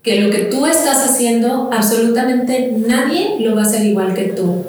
[0.01, 4.65] que lo que tú estás haciendo, absolutamente nadie lo va a hacer igual que tú.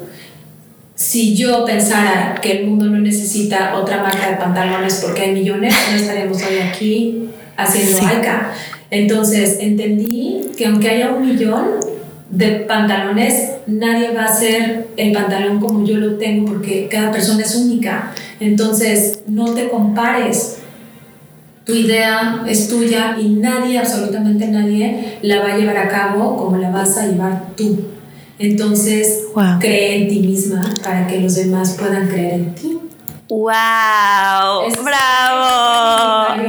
[0.95, 5.73] Si yo pensara que el mundo no necesita otra marca de pantalones porque hay millones,
[5.91, 8.05] no estaríamos hoy aquí haciendo sí.
[8.91, 11.65] Entonces entendí que aunque haya un millón,
[12.29, 17.43] de pantalones, nadie va a hacer el pantalón como yo lo tengo porque cada persona
[17.43, 18.11] es única.
[18.39, 20.57] Entonces, no te compares.
[21.65, 26.57] Tu idea es tuya y nadie, absolutamente nadie, la va a llevar a cabo como
[26.57, 27.85] la vas a llevar tú.
[28.37, 29.23] Entonces,
[29.59, 32.79] cree en ti misma para que los demás puedan creer en ti.
[33.29, 34.69] ¡Wow!
[34.83, 36.43] ¡Bravo!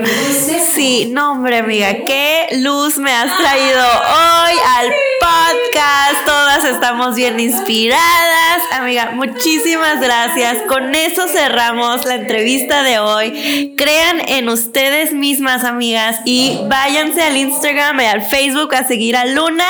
[0.74, 6.45] Sí, no, hombre, amiga, qué luz me has traído hoy al podcast.
[6.66, 8.62] Estamos bien inspiradas.
[8.72, 10.58] Amiga, muchísimas gracias.
[10.68, 13.74] Con eso cerramos la entrevista de hoy.
[13.76, 19.26] Crean en ustedes mismas, amigas, y váyanse al Instagram y al Facebook a seguir a
[19.26, 19.68] Luna,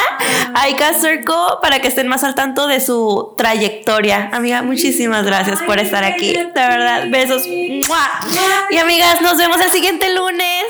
[0.54, 4.30] Aika Circle, para que estén más al tanto de su trayectoria.
[4.32, 6.32] Amiga, muchísimas gracias por estar aquí.
[6.32, 7.46] De verdad, besos.
[7.46, 10.64] Y amigas, nos vemos el siguiente lunes.